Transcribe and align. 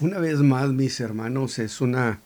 Una 0.00 0.18
vez 0.18 0.40
más, 0.40 0.70
mis 0.70 0.98
hermanos, 0.98 1.60
es 1.60 1.80
una 1.80 2.20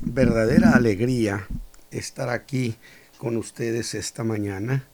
verdadera 0.00 0.70
alegría 0.70 1.46
estar 1.90 2.30
aquí 2.30 2.76
con 3.18 3.36
ustedes 3.36 3.94
esta 3.94 4.24
mañana 4.24 4.88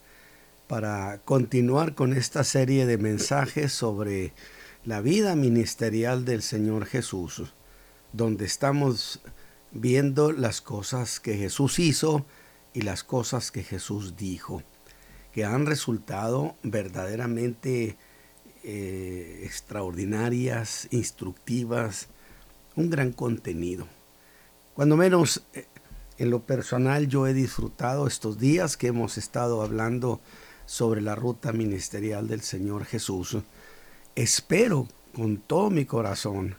para 0.67 1.21
continuar 1.25 1.95
con 1.95 2.13
esta 2.13 2.43
serie 2.43 2.85
de 2.85 2.99
mensajes 2.99 3.73
sobre 3.73 4.33
la 4.85 5.01
vida 5.01 5.37
ministerial 5.37 6.25
del 6.25 6.43
Señor 6.43 6.87
Jesús, 6.87 7.55
donde 8.13 8.45
estamos 8.45 9.21
viendo 9.71 10.33
las 10.33 10.61
cosas 10.61 11.21
que 11.21 11.37
Jesús 11.37 11.79
hizo 11.79 12.27
y 12.75 12.83
las 12.83 13.05
cosas 13.05 13.53
que 13.53 13.63
Jesús 13.63 14.17
dijo, 14.17 14.65
que 15.33 15.45
han 15.45 15.65
resultado 15.65 16.57
verdaderamente 16.65 17.97
eh, 18.63 19.43
extraordinarias, 19.45 20.89
instructivas, 20.91 22.09
un 22.77 22.91
gran 22.91 23.13
contenido. 23.13 23.87
Cuando 24.75 24.97
menos 24.97 25.43
eh, 25.55 25.67
en 26.19 26.31
lo 26.31 26.41
personal 26.41 27.09
yo 27.09 27.27
he 27.27 27.33
disfrutado 27.33 28.07
estos 28.07 28.39
días 28.39 28.77
que 28.77 28.89
hemos 28.89 29.19
estado 29.19 29.63
hablando 29.63 30.21
sobre 30.67 31.01
la 31.01 31.15
ruta 31.15 31.53
ministerial 31.53 32.29
del 32.29 32.43
Señor 32.43 32.85
Jesús. 32.85 33.39
Espero 34.15 34.87
con 35.15 35.39
todo 35.39 35.71
mi 35.71 35.85
corazón 35.85 36.57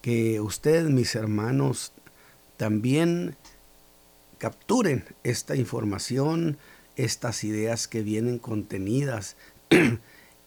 que 0.00 0.40
ustedes, 0.40 0.90
mis 0.90 1.14
hermanos, 1.14 1.92
también 2.56 3.36
capturen 4.38 5.04
esta 5.24 5.56
información, 5.56 6.58
estas 6.96 7.44
ideas 7.44 7.88
que 7.88 8.02
vienen 8.02 8.38
contenidas 8.38 9.36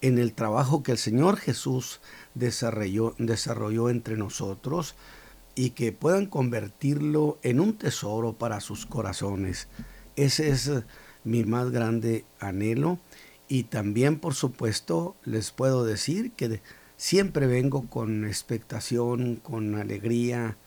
en 0.01 0.17
el 0.17 0.33
trabajo 0.33 0.83
que 0.83 0.93
el 0.93 0.97
Señor 0.97 1.37
Jesús 1.37 1.99
desarrolló, 2.35 3.15
desarrolló 3.17 3.89
entre 3.89 4.17
nosotros 4.17 4.95
y 5.55 5.71
que 5.71 5.91
puedan 5.91 6.25
convertirlo 6.25 7.37
en 7.43 7.59
un 7.59 7.77
tesoro 7.77 8.33
para 8.33 8.61
sus 8.61 8.85
corazones. 8.85 9.67
Ese 10.15 10.49
es 10.49 10.71
mi 11.23 11.43
más 11.43 11.71
grande 11.71 12.25
anhelo 12.39 12.99
y 13.47 13.63
también 13.63 14.19
por 14.19 14.35
supuesto 14.35 15.15
les 15.25 15.51
puedo 15.51 15.83
decir 15.83 16.31
que 16.31 16.61
siempre 16.95 17.47
vengo 17.47 17.89
con 17.89 18.25
expectación, 18.25 19.37
con 19.37 19.75
alegría, 19.75 20.57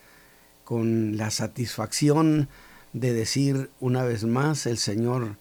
con 0.64 1.17
la 1.17 1.30
satisfacción 1.30 2.48
de 2.92 3.14
decir 3.14 3.70
una 3.80 4.05
vez 4.05 4.24
más 4.24 4.67
el 4.67 4.77
Señor 4.77 5.36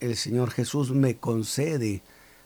el 0.00 0.16
Señor 0.16 0.50
Jesús 0.50 0.92
me 0.92 1.16
concede 1.16 2.02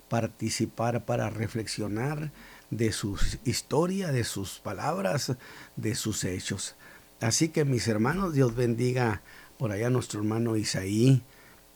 participar 0.09 1.05
para 1.05 1.31
reflexionar 1.31 2.31
de 2.71 2.93
su 2.93 3.19
historia, 3.45 4.13
de 4.13 4.25
sus 4.25 4.59
palabras, 4.59 5.37
de 5.77 5.95
sus 5.95 6.25
hechos. 6.25 6.75
Así 7.21 7.49
que 7.49 7.65
mis 7.65 7.89
hermanos, 7.89 8.35
Dios 8.35 8.55
bendiga 8.55 9.23
por 9.59 9.73
allá 9.73 9.89
a 9.89 9.91
nuestro 9.91 10.21
hermano 10.21 10.57
Isaí, 10.57 11.23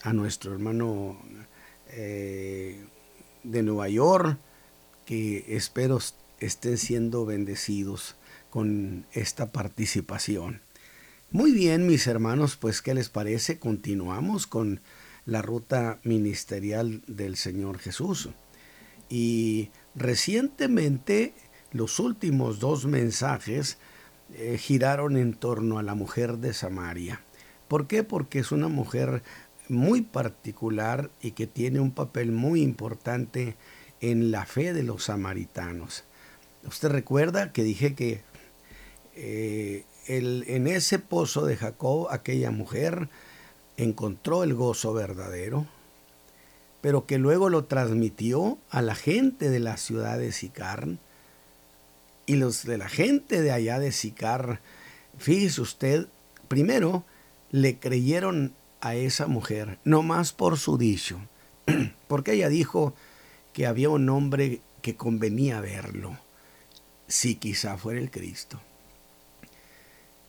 a 0.02 0.12
nuestro 0.12 0.52
hermano 0.52 1.18
eh, 1.88 2.84
de 3.42 3.62
Nueva 3.62 3.88
York, 3.88 4.38
que 5.06 5.44
espero 5.56 5.98
estén 6.40 6.78
siendo 6.78 7.24
bendecidos 7.26 8.16
con 8.50 9.06
esta 9.12 9.50
participación. 9.50 10.60
Muy 11.30 11.52
bien, 11.52 11.86
mis 11.86 12.06
hermanos, 12.06 12.56
pues 12.56 12.82
¿qué 12.82 12.94
les 12.94 13.08
parece? 13.08 13.58
Continuamos 13.58 14.46
con 14.46 14.80
la 15.26 15.42
ruta 15.42 16.00
ministerial 16.04 17.02
del 17.06 17.36
Señor 17.36 17.78
Jesús. 17.78 18.30
Y 19.08 19.70
recientemente 19.94 21.34
los 21.70 21.98
últimos 21.98 22.58
dos 22.58 22.86
mensajes 22.86 23.78
eh, 24.34 24.56
giraron 24.58 25.16
en 25.16 25.34
torno 25.34 25.78
a 25.78 25.82
la 25.82 25.94
mujer 25.94 26.38
de 26.38 26.54
Samaria. 26.54 27.20
¿Por 27.68 27.86
qué? 27.86 28.02
Porque 28.02 28.38
es 28.38 28.52
una 28.52 28.68
mujer 28.68 29.22
muy 29.68 30.02
particular 30.02 31.10
y 31.20 31.32
que 31.32 31.46
tiene 31.46 31.80
un 31.80 31.92
papel 31.92 32.32
muy 32.32 32.62
importante 32.62 33.56
en 34.00 34.30
la 34.30 34.44
fe 34.44 34.72
de 34.72 34.82
los 34.82 35.04
samaritanos. 35.04 36.04
Usted 36.66 36.90
recuerda 36.90 37.52
que 37.52 37.62
dije 37.62 37.94
que 37.94 38.22
eh, 39.14 39.84
el, 40.06 40.44
en 40.46 40.66
ese 40.66 40.98
pozo 40.98 41.44
de 41.44 41.56
Jacob 41.56 42.08
aquella 42.10 42.50
mujer 42.50 43.08
encontró 43.76 44.44
el 44.44 44.54
gozo 44.54 44.92
verdadero, 44.92 45.66
pero 46.80 47.06
que 47.06 47.18
luego 47.18 47.48
lo 47.48 47.64
transmitió 47.64 48.58
a 48.70 48.82
la 48.82 48.94
gente 48.94 49.50
de 49.50 49.60
la 49.60 49.76
ciudad 49.76 50.18
de 50.18 50.32
Sicar. 50.32 50.88
Y 52.26 52.36
los 52.36 52.64
de 52.64 52.78
la 52.78 52.88
gente 52.88 53.40
de 53.40 53.52
allá 53.52 53.78
de 53.78 53.92
Sicar, 53.92 54.60
fíjese 55.18 55.60
usted, 55.60 56.06
primero 56.48 57.04
le 57.50 57.78
creyeron 57.78 58.52
a 58.80 58.96
esa 58.96 59.26
mujer, 59.26 59.78
no 59.84 60.02
más 60.02 60.32
por 60.32 60.58
su 60.58 60.76
dicho, 60.76 61.20
porque 62.08 62.32
ella 62.32 62.48
dijo 62.48 62.94
que 63.52 63.66
había 63.66 63.90
un 63.90 64.08
hombre 64.08 64.60
que 64.82 64.96
convenía 64.96 65.60
verlo, 65.60 66.18
si 67.06 67.36
quizá 67.36 67.78
fuera 67.78 68.00
el 68.00 68.10
Cristo. 68.10 68.60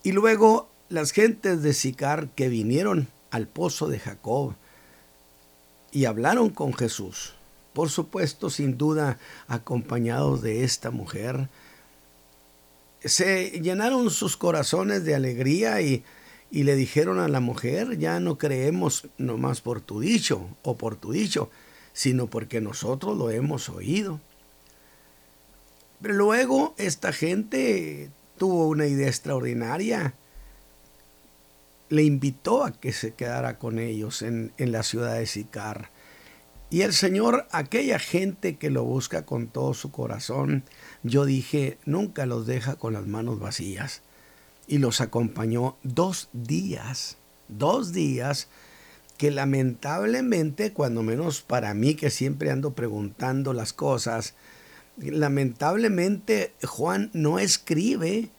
Y 0.03 0.11
luego 0.11 0.69
las 0.89 1.11
gentes 1.11 1.63
de 1.63 1.73
Sicar 1.73 2.27
que 2.29 2.49
vinieron 2.49 3.07
al 3.33 3.47
pozo 3.47 3.88
de 3.88 3.97
Jacob 3.97 4.53
y 5.91 6.05
hablaron 6.05 6.51
con 6.51 6.71
Jesús. 6.71 7.33
Por 7.73 7.89
supuesto, 7.89 8.51
sin 8.51 8.77
duda, 8.77 9.17
acompañados 9.47 10.44
de 10.44 10.63
esta 10.63 10.91
mujer. 10.91 11.49
Se 13.03 13.59
llenaron 13.59 14.11
sus 14.11 14.38
corazones 14.38 15.03
de 15.03 15.16
alegría 15.16 15.81
y, 15.81 16.03
y 16.51 16.61
le 16.61 16.75
dijeron 16.75 17.19
a 17.19 17.27
la 17.27 17.39
mujer, 17.39 17.97
ya 17.97 18.19
no 18.19 18.38
creemos 18.38 19.07
nomás 19.17 19.61
por 19.61 19.81
tu 19.81 19.99
dicho 19.99 20.47
o 20.61 20.77
por 20.77 20.95
tu 20.95 21.11
dicho, 21.11 21.49
sino 21.91 22.27
porque 22.27 22.61
nosotros 22.61 23.17
lo 23.17 23.31
hemos 23.31 23.67
oído. 23.67 24.19
Pero 26.03 26.13
luego 26.13 26.75
esta 26.77 27.11
gente 27.11 28.11
tuvo 28.38 28.67
una 28.67 28.85
idea 28.85 29.07
extraordinaria 29.07 30.13
le 31.93 32.01
invitó 32.03 32.65
a 32.65 32.71
que 32.71 32.91
se 32.91 33.13
quedara 33.13 33.59
con 33.59 33.77
ellos 33.77 34.23
en, 34.23 34.51
la 34.57 34.81
ciudad 34.81 35.13
de 35.13 35.27
Sicar. 35.27 35.91
Y 36.71 36.81
el 36.81 36.91
Señor, 36.91 37.47
aquella 37.51 37.99
gente 37.99 38.55
que 38.55 38.71
lo 38.71 38.83
busca 38.83 39.27
con 39.27 39.45
todo 39.45 39.75
su 39.75 39.91
corazón, 39.91 40.63
yo 41.03 41.23
dije, 41.23 41.77
nunca 41.85 42.25
los 42.25 42.47
deja 42.47 42.77
con 42.77 42.93
las 42.93 43.05
manos 43.05 43.39
vacías. 43.39 44.01
Y 44.65 44.79
los 44.79 45.01
acompañó 45.01 45.77
dos 45.83 46.29
días, 46.33 47.17
dos 47.47 47.93
días 47.93 48.47
que 49.19 49.29
lamentablemente, 49.29 50.73
cuando 50.73 51.03
menos 51.03 51.41
para 51.41 51.75
mí 51.75 51.93
que 51.93 52.09
siempre 52.09 52.49
ando 52.49 52.73
preguntando 52.73 53.53
las 53.53 53.71
cosas, 53.71 54.33
lamentablemente 54.97 56.53
Juan 56.63 57.11
no 57.13 57.37
escribe 57.37 58.31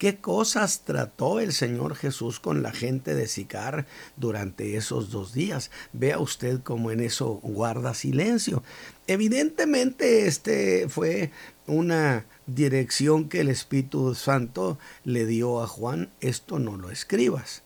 ¿Qué 0.00 0.16
cosas 0.16 0.80
trató 0.86 1.40
el 1.40 1.52
Señor 1.52 1.94
Jesús 1.94 2.40
con 2.40 2.62
la 2.62 2.72
gente 2.72 3.14
de 3.14 3.26
Sicar 3.26 3.86
durante 4.16 4.78
esos 4.78 5.10
dos 5.10 5.34
días? 5.34 5.70
Vea 5.92 6.18
usted 6.18 6.62
cómo 6.62 6.90
en 6.90 7.00
eso 7.00 7.34
guarda 7.42 7.92
silencio. 7.92 8.62
Evidentemente, 9.06 10.26
este 10.26 10.88
fue 10.88 11.32
una 11.66 12.24
dirección 12.46 13.28
que 13.28 13.40
el 13.40 13.50
Espíritu 13.50 14.14
Santo 14.14 14.78
le 15.04 15.26
dio 15.26 15.62
a 15.62 15.66
Juan. 15.66 16.08
Esto 16.22 16.58
no 16.58 16.78
lo 16.78 16.90
escribas, 16.90 17.62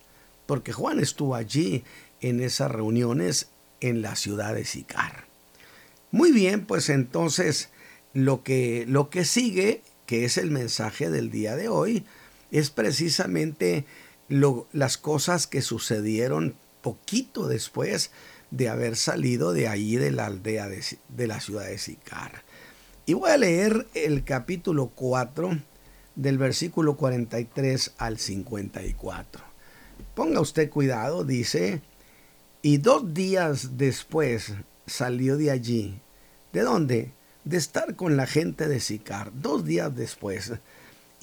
porque 0.46 0.72
Juan 0.72 0.98
estuvo 0.98 1.36
allí 1.36 1.84
en 2.20 2.40
esas 2.40 2.72
reuniones 2.72 3.46
en 3.80 4.02
la 4.02 4.16
ciudad 4.16 4.56
de 4.56 4.64
Sicar. 4.64 5.26
Muy 6.10 6.32
bien, 6.32 6.66
pues 6.66 6.88
entonces 6.88 7.68
lo 8.12 8.42
que, 8.42 8.86
lo 8.88 9.08
que 9.08 9.24
sigue, 9.24 9.82
que 10.06 10.24
es 10.24 10.36
el 10.36 10.50
mensaje 10.50 11.10
del 11.10 11.30
día 11.30 11.54
de 11.54 11.68
hoy, 11.68 12.04
es 12.54 12.70
precisamente 12.70 13.84
las 14.28 14.96
cosas 14.96 15.48
que 15.48 15.60
sucedieron 15.60 16.54
poquito 16.82 17.48
después 17.48 18.12
de 18.52 18.68
haber 18.68 18.94
salido 18.94 19.52
de 19.52 19.66
allí 19.66 19.96
de 19.96 20.12
la 20.12 20.26
aldea 20.26 20.68
de, 20.68 20.80
de 21.08 21.26
la 21.26 21.40
ciudad 21.40 21.66
de 21.66 21.78
Sicar. 21.78 22.44
Y 23.06 23.14
voy 23.14 23.32
a 23.32 23.38
leer 23.38 23.88
el 23.94 24.22
capítulo 24.22 24.92
4 24.94 25.58
del 26.14 26.38
versículo 26.38 26.96
43 26.96 27.94
al 27.98 28.18
54. 28.18 29.42
Ponga 30.14 30.40
usted 30.40 30.70
cuidado, 30.70 31.24
dice, 31.24 31.82
y 32.62 32.76
dos 32.76 33.14
días 33.14 33.76
después 33.76 34.52
salió 34.86 35.36
de 35.36 35.50
allí. 35.50 35.98
¿De 36.52 36.60
dónde? 36.60 37.10
De 37.42 37.56
estar 37.56 37.96
con 37.96 38.16
la 38.16 38.28
gente 38.28 38.68
de 38.68 38.78
Sicar. 38.78 39.32
Dos 39.34 39.64
días 39.64 39.96
después 39.96 40.52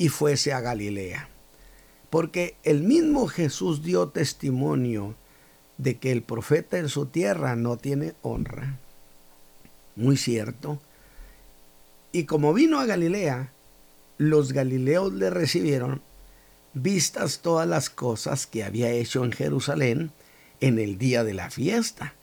y 0.01 0.09
fuese 0.09 0.51
a 0.51 0.61
Galilea. 0.61 1.29
Porque 2.09 2.55
el 2.63 2.81
mismo 2.81 3.27
Jesús 3.27 3.83
dio 3.83 4.09
testimonio 4.09 5.13
de 5.77 5.99
que 5.99 6.11
el 6.11 6.23
profeta 6.23 6.79
en 6.79 6.89
su 6.89 7.05
tierra 7.05 7.55
no 7.55 7.77
tiene 7.77 8.15
honra. 8.23 8.79
Muy 9.95 10.17
cierto. 10.17 10.81
Y 12.11 12.23
como 12.23 12.51
vino 12.51 12.79
a 12.79 12.87
Galilea, 12.87 13.51
los 14.17 14.53
galileos 14.53 15.13
le 15.13 15.29
recibieron, 15.29 16.01
vistas 16.73 17.41
todas 17.43 17.67
las 17.67 17.91
cosas 17.91 18.47
que 18.47 18.63
había 18.63 18.89
hecho 18.89 19.23
en 19.23 19.31
Jerusalén 19.31 20.11
en 20.61 20.79
el 20.79 20.97
día 20.97 21.23
de 21.23 21.35
la 21.35 21.51
fiesta, 21.51 22.15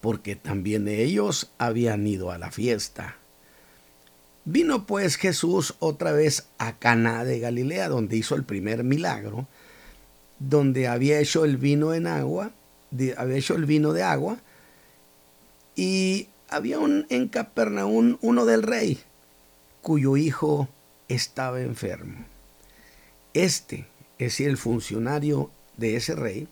porque 0.00 0.36
también 0.36 0.88
ellos 0.88 1.52
habían 1.58 2.06
ido 2.06 2.30
a 2.30 2.38
la 2.38 2.50
fiesta. 2.50 3.19
Vino 4.44 4.86
pues 4.86 5.16
Jesús 5.16 5.74
otra 5.80 6.12
vez 6.12 6.46
a 6.58 6.78
Caná 6.78 7.24
de 7.24 7.40
Galilea, 7.40 7.88
donde 7.88 8.16
hizo 8.16 8.34
el 8.34 8.44
primer 8.44 8.84
milagro, 8.84 9.46
donde 10.38 10.88
había 10.88 11.20
hecho 11.20 11.44
el 11.44 11.56
vino 11.58 11.92
en 11.92 12.06
agua, 12.06 12.50
había 13.16 13.36
hecho 13.36 13.54
el 13.54 13.66
vino 13.66 13.92
de 13.92 14.02
agua, 14.02 14.38
y 15.76 16.28
había 16.48 16.78
un, 16.78 17.06
en 17.10 17.28
Capernaum 17.28 18.16
uno 18.22 18.46
del 18.46 18.62
rey, 18.62 19.00
cuyo 19.82 20.16
hijo 20.16 20.68
estaba 21.08 21.60
enfermo. 21.60 22.24
Este, 23.34 23.86
es 24.18 24.32
decir, 24.32 24.48
el 24.48 24.56
funcionario 24.56 25.50
de 25.76 25.96
ese 25.96 26.14
rey, 26.14 26.48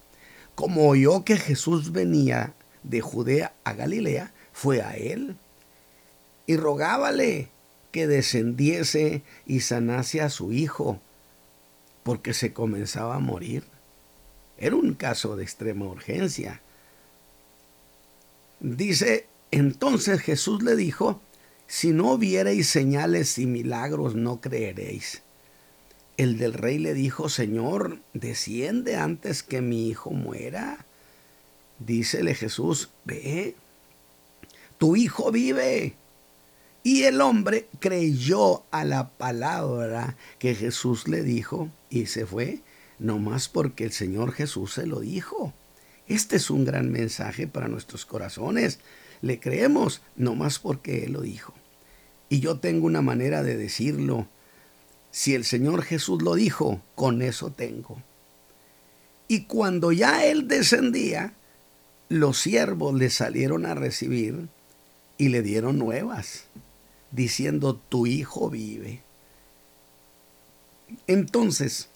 como 0.55 0.89
oyó 0.89 1.25
que 1.25 1.37
Jesús 1.37 1.93
venía 1.93 2.53
de 2.83 3.01
Judea 3.01 3.53
a 3.65 3.73
Galilea, 3.73 4.33
fue 4.53 4.83
a 4.83 4.97
él 4.97 5.37
y 6.47 6.57
rogábale 6.57 7.49
descendiese 8.07 9.23
y 9.47 9.61
sanase 9.61 10.21
a 10.21 10.31
su 10.31 10.53
hijo, 10.53 11.01
porque 12.03 12.35
se 12.35 12.53
comenzaba 12.53 13.17
a 13.17 13.21
morir. 13.21 13.65
Era 14.57 14.77
un 14.77 14.95
caso 14.95 15.37
de 15.37 15.45
extrema 15.45 15.87
urgencia. 15.87 16.61
Dice, 18.61 19.27
entonces 19.51 20.21
Jesús 20.21 20.63
le 20.63 20.77
dijo, 20.77 21.21
si 21.67 21.93
no 21.93 22.19
viereis 22.19 22.69
señales 22.69 23.39
y 23.39 23.47
milagros, 23.47 24.15
no 24.15 24.41
creeréis. 24.41 25.23
El 26.17 26.39
del 26.39 26.55
rey 26.55 26.79
le 26.79 26.95
dijo, 26.95 27.29
Señor, 27.29 27.99
desciende 28.15 28.97
antes 28.97 29.43
que 29.43 29.61
mi 29.61 29.89
hijo 29.89 30.11
muera. 30.11 30.85
Dícele 31.79 32.35
Jesús, 32.35 32.89
ve, 33.05 33.55
tu 34.79 34.97
hijo 34.97 35.31
vive. 35.31 35.95
Y 36.83 37.05
el 37.05 37.21
hombre 37.21 37.69
creyó 37.81 38.63
a 38.71 38.85
la 38.85 39.09
palabra 39.09 40.17
que 40.39 40.55
Jesús 40.55 41.09
le 41.09 41.23
dijo 41.23 41.69
y 41.91 42.07
se 42.07 42.25
fue, 42.25 42.61
no 42.99 43.19
más 43.19 43.49
porque 43.49 43.85
el 43.85 43.93
Señor 43.93 44.33
Jesús 44.33 44.75
se 44.75 44.87
lo 44.87 45.01
dijo. 45.01 45.53
Este 46.07 46.37
es 46.37 46.51
un 46.51 46.65
gran 46.65 46.91
mensaje 46.91 47.47
para 47.47 47.69
nuestros 47.69 48.07
corazones. 48.07 48.79
Le 49.21 49.41
creemos 49.41 50.01
no 50.17 50.35
más 50.35 50.59
porque 50.59 51.05
Él 51.05 51.13
lo 51.13 51.21
dijo. 51.21 51.53
Y 52.29 52.41
yo 52.41 52.59
tengo 52.59 52.87
una 52.87 53.03
manera 53.03 53.43
de 53.43 53.57
decirlo. 53.57 54.29
Si 55.11 55.35
el 55.35 55.45
Señor 55.45 55.83
Jesús 55.83 56.23
lo 56.23 56.35
dijo, 56.35 56.81
con 56.95 57.23
eso 57.23 57.51
tengo. 57.51 58.03
Y 59.27 59.45
cuando 59.45 59.93
ya 59.93 60.25
Él 60.25 60.49
descendía, 60.49 61.35
los 62.09 62.39
siervos 62.39 62.95
le 62.95 63.11
salieron 63.11 63.67
a 63.67 63.75
recibir 63.75 64.49
y 65.19 65.29
le 65.29 65.43
dieron 65.43 65.79
nuevas, 65.79 66.45
diciendo, 67.11 67.81
tu 67.89 68.07
hijo 68.07 68.51
vive. 68.51 69.03
Entonces, 71.07 71.89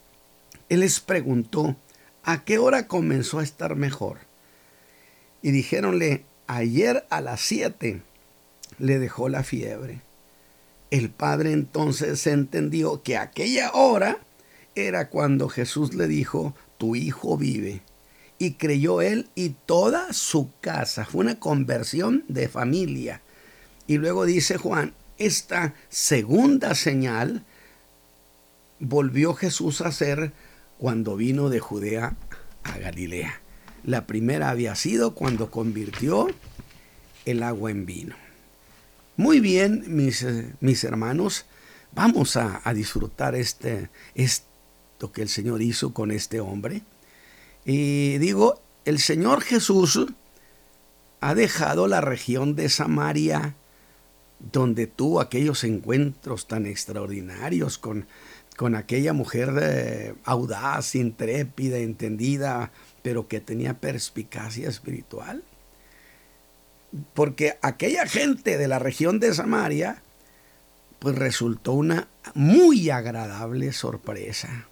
Él 0.68 0.80
les 0.80 1.00
preguntó, 1.00 1.76
¿a 2.22 2.44
qué 2.44 2.58
hora 2.58 2.86
comenzó 2.86 3.38
a 3.38 3.44
estar 3.44 3.76
mejor? 3.76 4.18
Y 5.42 5.50
dijéronle, 5.50 6.24
ayer 6.46 7.04
a 7.10 7.20
las 7.20 7.40
siete 7.40 8.02
le 8.78 8.98
dejó 8.98 9.28
la 9.28 9.42
fiebre. 9.42 10.00
El 10.90 11.10
padre 11.10 11.52
entonces 11.52 12.26
entendió 12.26 13.02
que 13.02 13.16
aquella 13.16 13.72
hora 13.72 14.18
era 14.74 15.08
cuando 15.08 15.48
Jesús 15.48 15.94
le 15.94 16.06
dijo, 16.06 16.54
tu 16.78 16.96
hijo 16.96 17.36
vive. 17.36 17.82
Y 18.38 18.54
creyó 18.54 19.00
él 19.00 19.28
y 19.34 19.50
toda 19.50 20.12
su 20.12 20.50
casa. 20.60 21.04
Fue 21.04 21.20
una 21.20 21.38
conversión 21.38 22.24
de 22.28 22.48
familia. 22.48 23.22
Y 23.86 23.98
luego 23.98 24.26
dice 24.26 24.58
Juan, 24.58 24.94
esta 25.26 25.74
segunda 25.88 26.74
señal 26.74 27.44
volvió 28.78 29.34
Jesús 29.34 29.80
a 29.80 29.88
hacer 29.88 30.32
cuando 30.78 31.16
vino 31.16 31.48
de 31.48 31.60
Judea 31.60 32.16
a 32.64 32.78
Galilea. 32.78 33.40
La 33.84 34.06
primera 34.06 34.50
había 34.50 34.74
sido 34.74 35.14
cuando 35.14 35.50
convirtió 35.50 36.28
el 37.24 37.42
agua 37.42 37.70
en 37.70 37.86
vino. 37.86 38.16
Muy 39.16 39.40
bien, 39.40 39.84
mis, 39.86 40.26
mis 40.60 40.84
hermanos, 40.84 41.46
vamos 41.92 42.36
a, 42.36 42.60
disfrutar 42.74 43.34
este, 43.34 43.90
esto 44.14 45.12
que 45.12 45.22
el 45.22 45.28
Señor 45.28 45.62
hizo 45.62 45.92
con 45.92 46.10
este 46.10 46.40
hombre. 46.40 46.82
Y 47.64 48.18
digo, 48.18 48.60
el 48.84 48.98
Señor 48.98 49.42
Jesús 49.42 50.06
ha 51.20 51.34
dejado 51.34 51.86
la 51.86 52.00
región 52.00 52.56
de 52.56 52.68
Samaria, 52.68 53.54
donde 54.50 54.86
tuvo 54.86 55.20
aquellos 55.20 55.62
encuentros 55.64 56.48
tan 56.48 56.66
extraordinarios 56.66 57.78
con, 57.78 58.06
con 58.56 58.74
aquella 58.74 59.12
mujer 59.12 59.52
eh, 59.60 60.14
audaz, 60.24 60.94
intrépida, 60.94 61.78
entendida, 61.78 62.72
pero 63.02 63.28
que 63.28 63.40
tenía 63.40 63.74
perspicacia 63.74 64.68
espiritual. 64.68 65.44
Porque 67.14 67.56
aquella 67.62 68.06
gente 68.06 68.58
de 68.58 68.68
la 68.68 68.78
región 68.78 69.20
de 69.20 69.32
Samaria, 69.32 70.02
pues 70.98 71.16
resultó 71.16 71.72
una 71.72 72.08
muy 72.34 72.90
agradable 72.90 73.72
sorpresa. 73.72 74.66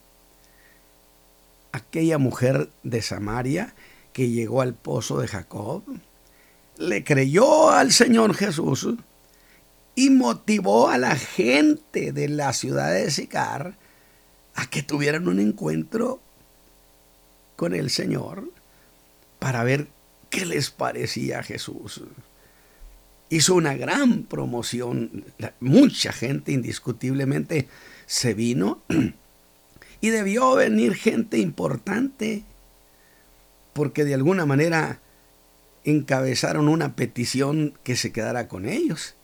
Aquella 1.73 2.19
mujer 2.19 2.69
de 2.83 3.01
Samaria 3.01 3.75
que 4.13 4.29
llegó 4.29 4.61
al 4.61 4.75
pozo 4.75 5.21
de 5.21 5.29
Jacob, 5.29 5.85
le 6.77 7.05
creyó 7.05 7.71
al 7.71 7.93
Señor 7.93 8.35
Jesús 8.35 8.89
y 10.01 10.09
motivó 10.09 10.89
a 10.89 10.97
la 10.97 11.15
gente 11.15 12.13
de 12.13 12.27
la 12.31 12.55
ciudad 12.55 12.91
de 12.91 13.11
Sicar 13.11 13.75
a 14.55 14.65
que 14.71 14.83
tuvieran 14.83 15.29
un 15.29 15.39
encuentro 15.39 16.23
con 17.55 17.75
el 17.75 17.91
Señor 17.91 18.51
para 19.39 19.63
ver 19.63 19.89
qué 20.31 20.47
les 20.47 20.71
parecía 20.71 21.41
a 21.41 21.43
Jesús. 21.43 22.01
Hizo 23.29 23.55
una 23.55 23.75
gran 23.75 24.23
promoción, 24.23 25.27
mucha 25.61 26.13
gente 26.13 26.53
indiscutiblemente 26.53 27.69
se 28.07 28.33
vino 28.33 28.81
y 30.01 30.09
debió 30.09 30.55
venir 30.55 30.95
gente 30.95 31.37
importante 31.37 32.43
porque 33.75 34.07
de 34.07 34.15
alguna 34.15 34.47
manera 34.47 34.99
encabezaron 35.85 36.69
una 36.69 36.97
petición 36.97 37.75
que 37.85 37.97
se 37.97 38.13
quedara 38.13 38.49
con 38.49 38.65
ellos. 38.65 39.15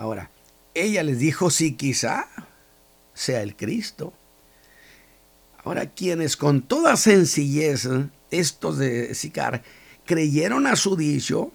Ahora, 0.00 0.30
ella 0.72 1.02
les 1.02 1.18
dijo 1.18 1.50
si 1.50 1.74
quizá 1.74 2.26
sea 3.12 3.42
el 3.42 3.54
Cristo. 3.54 4.14
Ahora, 5.62 5.90
quienes 5.90 6.38
con 6.38 6.62
toda 6.62 6.96
sencillez, 6.96 7.86
estos 8.30 8.78
de 8.78 9.14
Sicar, 9.14 9.62
creyeron 10.06 10.66
a 10.66 10.76
su 10.76 10.96
dicho, 10.96 11.52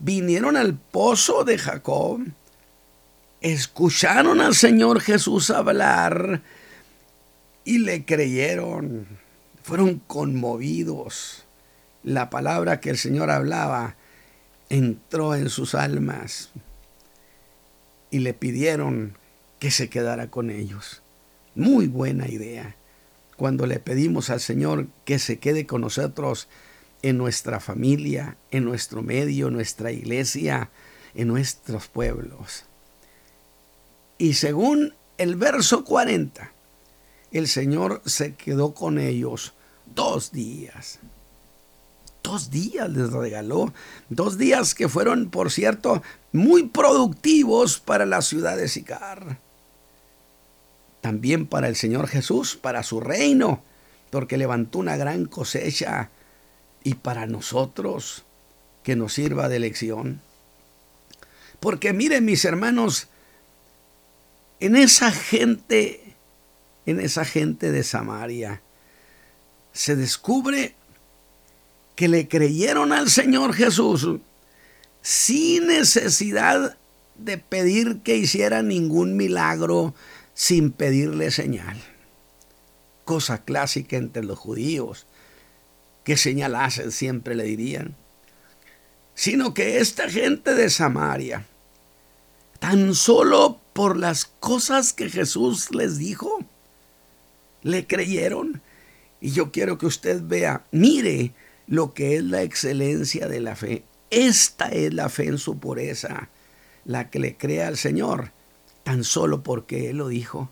vinieron 0.00 0.56
al 0.56 0.74
pozo 0.74 1.44
de 1.44 1.56
Jacob, 1.56 2.20
escucharon 3.42 4.40
al 4.40 4.56
Señor 4.56 5.00
Jesús 5.00 5.50
hablar 5.50 6.42
y 7.64 7.78
le 7.78 8.04
creyeron, 8.04 9.06
fueron 9.62 10.00
conmovidos. 10.00 11.44
La 12.02 12.28
palabra 12.28 12.80
que 12.80 12.90
el 12.90 12.98
Señor 12.98 13.30
hablaba 13.30 13.94
entró 14.68 15.36
en 15.36 15.48
sus 15.48 15.76
almas 15.76 16.50
y 18.10 18.20
le 18.20 18.34
pidieron 18.34 19.16
que 19.58 19.70
se 19.70 19.88
quedara 19.88 20.30
con 20.30 20.50
ellos. 20.50 21.02
Muy 21.54 21.86
buena 21.86 22.28
idea. 22.28 22.76
Cuando 23.36 23.66
le 23.66 23.78
pedimos 23.78 24.30
al 24.30 24.40
Señor 24.40 24.86
que 25.04 25.18
se 25.18 25.38
quede 25.38 25.66
con 25.66 25.80
nosotros 25.80 26.48
en 27.02 27.18
nuestra 27.18 27.60
familia, 27.60 28.36
en 28.50 28.64
nuestro 28.64 29.02
medio, 29.02 29.48
en 29.48 29.54
nuestra 29.54 29.92
iglesia, 29.92 30.70
en 31.14 31.28
nuestros 31.28 31.88
pueblos. 31.88 32.64
Y 34.18 34.34
según 34.34 34.94
el 35.16 35.36
verso 35.36 35.84
40, 35.84 36.52
el 37.32 37.46
Señor 37.46 38.02
se 38.04 38.34
quedó 38.34 38.74
con 38.74 38.98
ellos 38.98 39.52
dos 39.94 40.32
días. 40.32 40.98
Dos 42.22 42.50
días 42.50 42.90
les 42.90 43.12
regaló. 43.12 43.72
Dos 44.08 44.38
días 44.38 44.74
que 44.74 44.88
fueron, 44.88 45.30
por 45.30 45.50
cierto, 45.50 46.02
muy 46.32 46.64
productivos 46.64 47.80
para 47.80 48.06
la 48.06 48.22
ciudad 48.22 48.56
de 48.56 48.68
Sicar. 48.68 49.38
También 51.00 51.46
para 51.46 51.68
el 51.68 51.76
Señor 51.76 52.08
Jesús, 52.08 52.56
para 52.56 52.82
su 52.82 53.00
reino, 53.00 53.62
porque 54.10 54.36
levantó 54.36 54.78
una 54.78 54.96
gran 54.96 55.26
cosecha 55.26 56.10
y 56.84 56.94
para 56.94 57.26
nosotros 57.26 58.24
que 58.82 58.96
nos 58.96 59.14
sirva 59.14 59.48
de 59.48 59.58
lección. 59.58 60.20
Porque 61.60 61.92
miren 61.92 62.24
mis 62.24 62.44
hermanos, 62.44 63.08
en 64.60 64.76
esa 64.76 65.10
gente, 65.12 66.14
en 66.86 67.00
esa 67.00 67.24
gente 67.24 67.70
de 67.70 67.82
Samaria, 67.84 68.60
se 69.72 69.96
descubre 69.96 70.74
que 71.94 72.08
le 72.08 72.28
creyeron 72.28 72.92
al 72.92 73.10
Señor 73.10 73.54
Jesús 73.54 74.20
sin 75.02 75.66
necesidad 75.66 76.76
de 77.16 77.38
pedir 77.38 78.00
que 78.02 78.16
hiciera 78.16 78.62
ningún 78.62 79.16
milagro, 79.16 79.94
sin 80.34 80.70
pedirle 80.70 81.30
señal. 81.30 81.76
Cosa 83.04 83.42
clásica 83.44 83.96
entre 83.96 84.24
los 84.24 84.38
judíos. 84.38 85.06
¿Qué 86.04 86.16
señal 86.16 86.54
hacen? 86.54 86.92
Siempre 86.92 87.34
le 87.34 87.44
dirían. 87.44 87.96
Sino 89.14 89.52
que 89.52 89.78
esta 89.78 90.08
gente 90.08 90.54
de 90.54 90.70
Samaria, 90.70 91.44
tan 92.60 92.94
solo 92.94 93.60
por 93.72 93.96
las 93.96 94.26
cosas 94.26 94.92
que 94.92 95.10
Jesús 95.10 95.74
les 95.74 95.98
dijo, 95.98 96.38
le 97.62 97.86
creyeron. 97.86 98.62
Y 99.20 99.32
yo 99.32 99.50
quiero 99.50 99.78
que 99.78 99.86
usted 99.86 100.22
vea, 100.22 100.64
mire 100.70 101.32
lo 101.66 101.94
que 101.94 102.16
es 102.16 102.24
la 102.24 102.42
excelencia 102.42 103.26
de 103.26 103.40
la 103.40 103.56
fe. 103.56 103.84
Esta 104.10 104.68
es 104.68 104.94
la 104.94 105.08
fe 105.08 105.26
en 105.26 105.38
su 105.38 105.58
pureza, 105.58 106.28
la 106.84 107.10
que 107.10 107.18
le 107.18 107.36
cree 107.36 107.62
al 107.62 107.76
Señor, 107.76 108.32
tan 108.82 109.04
solo 109.04 109.42
porque 109.42 109.90
Él 109.90 109.98
lo 109.98 110.08
dijo. 110.08 110.50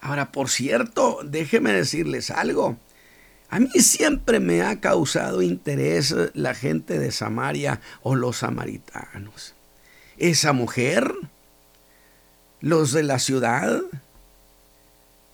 Ahora, 0.00 0.30
por 0.30 0.48
cierto, 0.48 1.20
déjeme 1.24 1.72
decirles 1.72 2.30
algo. 2.30 2.76
A 3.50 3.60
mí 3.60 3.70
siempre 3.80 4.40
me 4.40 4.62
ha 4.62 4.80
causado 4.80 5.40
interés 5.40 6.14
la 6.34 6.54
gente 6.54 6.98
de 6.98 7.10
Samaria 7.10 7.80
o 8.02 8.14
los 8.14 8.38
samaritanos. 8.38 9.54
Esa 10.18 10.52
mujer, 10.52 11.12
los 12.60 12.92
de 12.92 13.02
la 13.04 13.18
ciudad, 13.18 13.80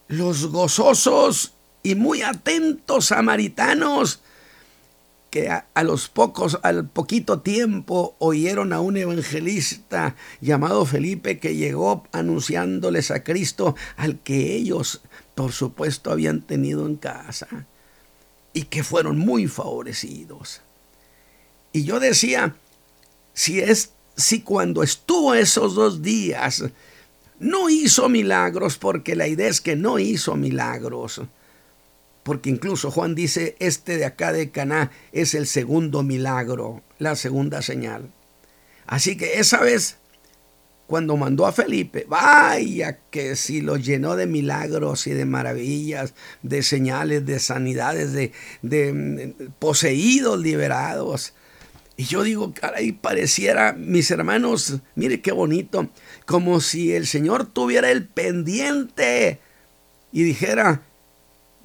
los 0.09 0.47
gozosos 0.47 1.55
y 1.83 1.97
muy 1.97 2.23
atentos 2.23 3.07
samaritanos 3.07 4.21
que 5.35 5.51
a, 5.51 5.83
los 5.83 6.09
pocos, 6.09 6.61
al 6.63 6.89
poquito 6.89 7.41
tiempo 7.41 8.15
oyeron 8.21 8.73
a 8.73 8.81
un 8.81 8.97
evangelista 8.97 10.15
llamado 10.41 10.87
Felipe 10.87 11.41
que 11.41 11.57
llegó 11.57 12.05
anunciándoles 12.13 13.11
a 13.11 13.25
Cristo 13.25 13.75
al 13.97 14.21
que 14.21 14.55
ellos, 14.55 15.03
por 15.35 15.51
supuesto, 15.51 16.13
habían 16.13 16.43
tenido 16.43 16.87
en 16.87 16.95
casa 16.95 17.67
y 18.53 18.67
que 18.67 18.85
fueron 18.85 19.19
muy 19.19 19.49
favorecidos. 19.49 20.61
Y 21.73 21.83
yo 21.83 21.99
decía, 21.99 22.55
si 23.33 23.59
es 23.59 23.91
si 24.17 24.43
cuando 24.43 24.85
estuvo 24.85 25.35
esos 25.35 25.75
dos 25.75 26.01
días 26.01 26.63
no 27.41 27.71
hizo 27.71 28.09
milagros, 28.09 28.79
porque 28.79 29.17
la 29.17 29.27
idea 29.27 29.49
es 29.49 29.61
que 29.61 29.75
no 29.75 29.99
hizo 29.99 30.37
milagros, 30.37 31.23
porque 32.25 32.51
incluso 32.51 32.91
Juan 32.91 33.15
dice, 33.15 33.55
este 33.61 33.99
de 33.99 34.07
acá 34.07 34.33
de 34.33 34.51
Caná 34.51 34.91
es 35.13 35.35
el 35.35 35.47
segundo 35.47 36.03
milagro, 36.03 36.83
la 36.99 37.17
segunda 37.17 37.63
señal. 37.63 38.11
Así 38.87 39.17
que 39.17 39.39
esa 39.39 39.61
vez, 39.61 39.99
cuando 40.87 41.19
mandó 41.19 41.47
a 41.47 41.53
Felipe, 41.53 42.07
vaya 42.09 42.99
que 43.11 43.37
si 43.37 43.61
lo 43.61 43.77
llenó 43.77 44.17
de 44.17 44.27
milagros 44.27 45.07
y 45.07 45.11
de 45.11 45.27
maravillas, 45.27 46.15
de 46.43 46.63
señales, 46.63 47.27
de 47.27 47.39
sanidades, 47.39 48.13
de, 48.15 48.33
de 48.63 48.93
mm, 48.93 49.53
poseídos, 49.59 50.41
liberados. 50.41 51.35
Y 51.99 52.05
yo 52.05 52.23
digo, 52.23 52.55
caray, 52.55 52.93
pareciera, 52.93 53.75
mis 53.75 54.11
hermanos, 54.11 54.79
mire 54.95 55.21
qué 55.21 55.31
bonito, 55.31 55.91
como 56.25 56.61
si 56.61 56.95
el 56.95 57.07
Señor 57.07 57.45
tuviera 57.47 57.91
el 57.91 58.07
pendiente 58.09 59.41
y 60.11 60.23
dijera, 60.23 60.83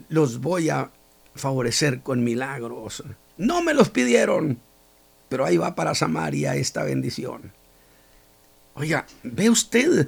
los 0.07 0.39
voy 0.39 0.69
a 0.69 0.91
favorecer 1.35 2.01
con 2.01 2.23
milagros. 2.23 3.03
No 3.37 3.61
me 3.61 3.73
los 3.73 3.89
pidieron, 3.89 4.59
pero 5.29 5.45
ahí 5.45 5.57
va 5.57 5.75
para 5.75 5.95
Samaria 5.95 6.55
esta 6.55 6.83
bendición. 6.83 7.51
Oiga, 8.73 9.05
ve 9.23 9.49
usted, 9.49 10.07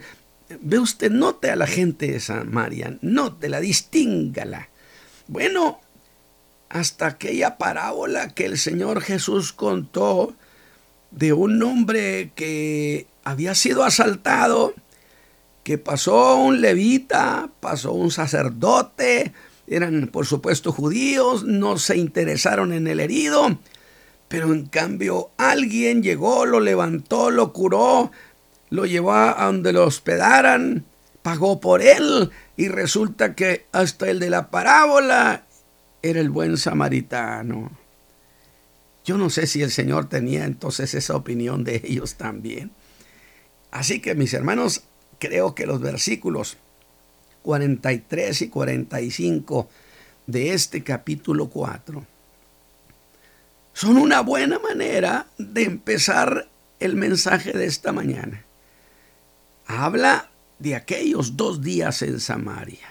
ve 0.62 0.80
usted, 0.80 1.12
note 1.12 1.52
a 1.52 1.56
la 1.56 1.68
gente 1.68 2.12
de 2.12 2.20
Samaria, 2.20 2.98
nótela, 3.02 3.60
distíngala. 3.60 4.70
Bueno, 5.28 5.80
hasta 6.70 7.08
aquella 7.08 7.58
parábola 7.58 8.30
que 8.30 8.46
el 8.46 8.58
Señor 8.58 9.02
Jesús 9.02 9.54
contó 9.54 10.34
de 11.12 11.34
un 11.34 11.62
hombre 11.64 12.32
que 12.36 13.08
había 13.24 13.56
sido 13.56 13.84
asaltado, 13.84 14.74
que 15.64 15.78
pasó 15.78 16.38
un 16.38 16.62
levita, 16.62 17.50
pasó 17.60 17.92
un 17.92 18.10
sacerdote, 18.10 19.34
eran 19.72 20.08
por 20.08 20.26
supuesto 20.26 20.72
judíos, 20.72 21.44
no 21.46 21.78
se 21.78 21.98
interesaron 21.98 22.74
en 22.74 22.88
el 22.88 23.00
herido, 23.00 23.58
pero 24.28 24.54
en 24.54 24.66
cambio 24.66 25.32
alguien 25.38 26.04
llegó, 26.04 26.46
lo 26.46 26.60
levantó, 26.60 27.32
lo 27.32 27.54
curó, 27.54 28.12
lo 28.70 28.86
llevó 28.86 29.14
a 29.14 29.46
donde 29.46 29.72
lo 29.72 29.86
hospedaran, 29.86 30.84
pagó 31.22 31.62
por 31.62 31.82
él 31.82 32.32
y 32.58 32.68
resulta 32.68 33.34
que 33.34 33.66
hasta 33.72 34.10
el 34.10 34.20
de 34.20 34.30
la 34.30 34.50
parábola 34.50 35.46
era 36.02 36.20
el 36.20 36.30
buen 36.30 36.58
samaritano. 36.58 37.72
Yo 39.06 39.18
no 39.18 39.30
sé 39.30 39.48
si 39.48 39.62
el 39.62 39.72
Señor 39.72 40.10
tenía 40.10 40.46
entonces 40.46 40.94
esa 40.94 41.16
opinión 41.16 41.64
de 41.64 41.82
ellos 41.84 42.16
también. 42.16 42.72
Así 43.72 44.02
que 44.02 44.16
mis 44.16 44.34
hermanos, 44.34 44.84
creo 45.18 45.56
que 45.56 45.66
los 45.66 45.80
versículos 45.80 46.58
43 47.44 48.42
y 48.44 48.50
45 48.50 49.70
de 50.28 50.54
este 50.54 50.84
capítulo 50.84 51.50
4 51.50 52.06
son 53.74 53.98
una 53.98 54.22
buena 54.22 54.60
manera 54.60 55.28
de 55.38 55.64
empezar 55.64 56.48
el 56.80 56.96
mensaje 56.96 57.54
de 57.54 57.66
esta 57.66 57.92
mañana. 57.92 58.44
Habla 59.66 60.30
de 60.60 60.76
aquellos 60.76 61.38
dos 61.38 61.62
días 61.62 62.02
en 62.02 62.20
Samaria. 62.20 62.88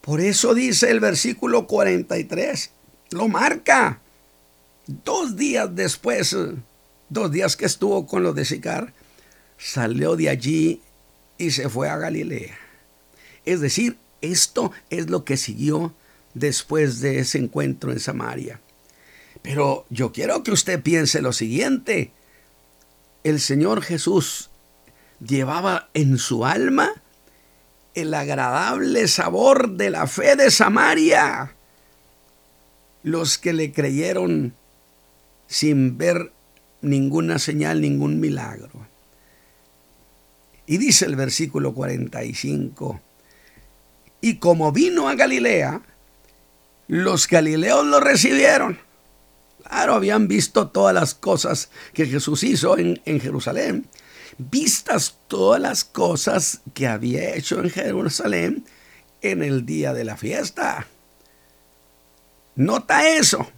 Por 0.00 0.20
eso 0.20 0.54
dice 0.54 0.90
el 0.90 1.00
versículo 1.00 1.66
43, 1.66 2.70
lo 3.10 3.28
marca. 3.28 4.00
Dos 4.86 5.36
días 5.36 5.74
después, 5.74 6.34
dos 7.08 7.30
días 7.30 7.56
que 7.56 7.66
estuvo 7.66 8.06
con 8.06 8.22
los 8.22 8.34
de 8.34 8.44
Sicar, 8.44 8.92
salió 9.58 10.16
de 10.16 10.30
allí 10.30 10.80
y 11.36 11.50
se 11.50 11.68
fue 11.68 11.88
a 11.88 11.98
Galilea. 11.98 12.67
Es 13.48 13.62
decir, 13.62 13.96
esto 14.20 14.72
es 14.90 15.08
lo 15.08 15.24
que 15.24 15.38
siguió 15.38 15.94
después 16.34 17.00
de 17.00 17.20
ese 17.20 17.38
encuentro 17.38 17.90
en 17.92 17.98
Samaria. 17.98 18.60
Pero 19.40 19.86
yo 19.88 20.12
quiero 20.12 20.42
que 20.42 20.50
usted 20.50 20.82
piense 20.82 21.22
lo 21.22 21.32
siguiente. 21.32 22.12
El 23.24 23.40
Señor 23.40 23.80
Jesús 23.80 24.50
llevaba 25.26 25.88
en 25.94 26.18
su 26.18 26.44
alma 26.44 26.92
el 27.94 28.12
agradable 28.12 29.08
sabor 29.08 29.70
de 29.78 29.88
la 29.88 30.06
fe 30.06 30.36
de 30.36 30.50
Samaria. 30.50 31.54
Los 33.02 33.38
que 33.38 33.54
le 33.54 33.72
creyeron 33.72 34.52
sin 35.46 35.96
ver 35.96 36.32
ninguna 36.82 37.38
señal, 37.38 37.80
ningún 37.80 38.20
milagro. 38.20 38.86
Y 40.66 40.76
dice 40.76 41.06
el 41.06 41.16
versículo 41.16 41.72
45, 41.72 43.00
y 44.20 44.36
como 44.36 44.72
vino 44.72 45.08
a 45.08 45.14
Galilea, 45.14 45.82
los 46.88 47.28
galileos 47.28 47.86
lo 47.86 48.00
recibieron. 48.00 48.78
Claro, 49.62 49.94
habían 49.94 50.28
visto 50.28 50.68
todas 50.68 50.94
las 50.94 51.14
cosas 51.14 51.70
que 51.92 52.06
Jesús 52.06 52.42
hizo 52.42 52.78
en, 52.78 53.00
en, 53.04 53.20
Jerusalén. 53.20 53.86
Vistas 54.38 55.18
todas 55.28 55.60
las 55.60 55.84
cosas 55.84 56.60
que 56.74 56.86
había 56.86 57.34
hecho 57.34 57.60
en 57.60 57.70
Jerusalén 57.70 58.64
en 59.20 59.42
el 59.42 59.66
día 59.66 59.92
de 59.92 60.04
la 60.04 60.16
fiesta. 60.16 60.86
Nota 62.56 63.08
eso. 63.08 63.50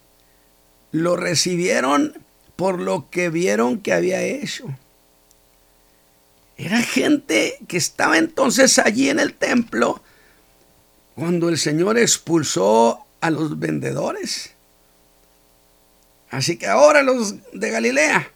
Lo 0.93 1.17
recibieron 1.17 2.15
por 2.57 2.81
lo 2.81 3.09
que 3.09 3.31
vieron 3.31 3.79
que 3.79 3.93
había 3.93 4.23
hecho. 4.23 4.67
Era 6.57 6.83
gente 6.83 7.59
que 7.69 7.79
estaba 7.79 8.19
entonces 8.19 8.79
allí 8.79 9.09
en 9.09 9.19
el 9.19 9.33
templo 9.33 10.03
cuando 11.15 11.49
el 11.49 11.59
Señor 11.59 11.99
expulsó 11.99 13.05
a 13.21 13.31
los 13.31 13.59
vendedores. 13.59 14.55
Así 16.31 16.57
que 16.57 16.67
ahora 16.67 17.03
los 17.03 17.35
de 17.53 17.71
Galilea 17.71 18.31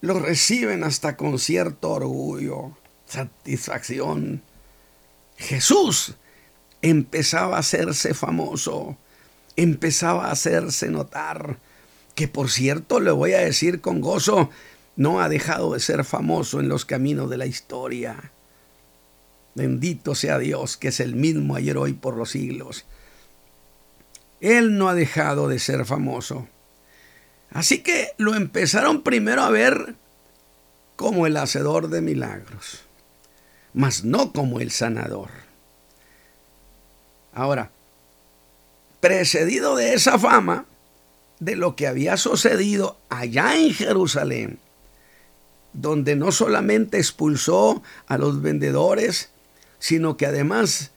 los 0.00 0.20
reciben 0.20 0.84
hasta 0.84 1.16
con 1.16 1.38
cierto 1.38 1.92
orgullo, 1.92 2.76
satisfacción. 3.06 4.42
Jesús 5.36 6.14
empezaba 6.82 7.56
a 7.56 7.60
hacerse 7.60 8.12
famoso, 8.12 8.98
empezaba 9.56 10.26
a 10.26 10.32
hacerse 10.32 10.90
notar, 10.90 11.58
que 12.14 12.28
por 12.28 12.50
cierto 12.50 13.00
le 13.00 13.10
voy 13.10 13.32
a 13.32 13.38
decir 13.38 13.80
con 13.80 14.00
gozo, 14.00 14.50
no 14.96 15.20
ha 15.20 15.28
dejado 15.28 15.72
de 15.72 15.80
ser 15.80 16.04
famoso 16.04 16.60
en 16.60 16.68
los 16.68 16.84
caminos 16.84 17.30
de 17.30 17.38
la 17.38 17.46
historia. 17.46 18.30
Bendito 19.54 20.14
sea 20.14 20.38
Dios, 20.38 20.76
que 20.76 20.88
es 20.88 21.00
el 21.00 21.14
mismo 21.14 21.56
ayer, 21.56 21.76
hoy, 21.76 21.92
por 21.92 22.16
los 22.16 22.30
siglos. 22.30 22.84
Él 24.40 24.76
no 24.76 24.88
ha 24.88 24.94
dejado 24.94 25.48
de 25.48 25.58
ser 25.58 25.84
famoso. 25.84 26.48
Así 27.50 27.78
que 27.78 28.12
lo 28.18 28.34
empezaron 28.34 29.02
primero 29.02 29.42
a 29.42 29.50
ver 29.50 29.94
como 30.96 31.26
el 31.26 31.36
hacedor 31.36 31.88
de 31.88 32.00
milagros, 32.00 32.80
mas 33.72 34.04
no 34.04 34.32
como 34.32 34.60
el 34.60 34.70
sanador. 34.70 35.30
Ahora, 37.32 37.70
precedido 39.00 39.76
de 39.76 39.94
esa 39.94 40.18
fama, 40.18 40.66
de 41.40 41.56
lo 41.56 41.76
que 41.76 41.86
había 41.86 42.16
sucedido 42.16 42.96
allá 43.08 43.56
en 43.56 43.72
Jerusalén, 43.72 44.58
donde 45.72 46.16
no 46.16 46.32
solamente 46.32 46.98
expulsó 46.98 47.82
a 48.06 48.18
los 48.18 48.40
vendedores, 48.40 49.30
sino 49.84 50.16
que 50.16 50.24
además 50.24 50.92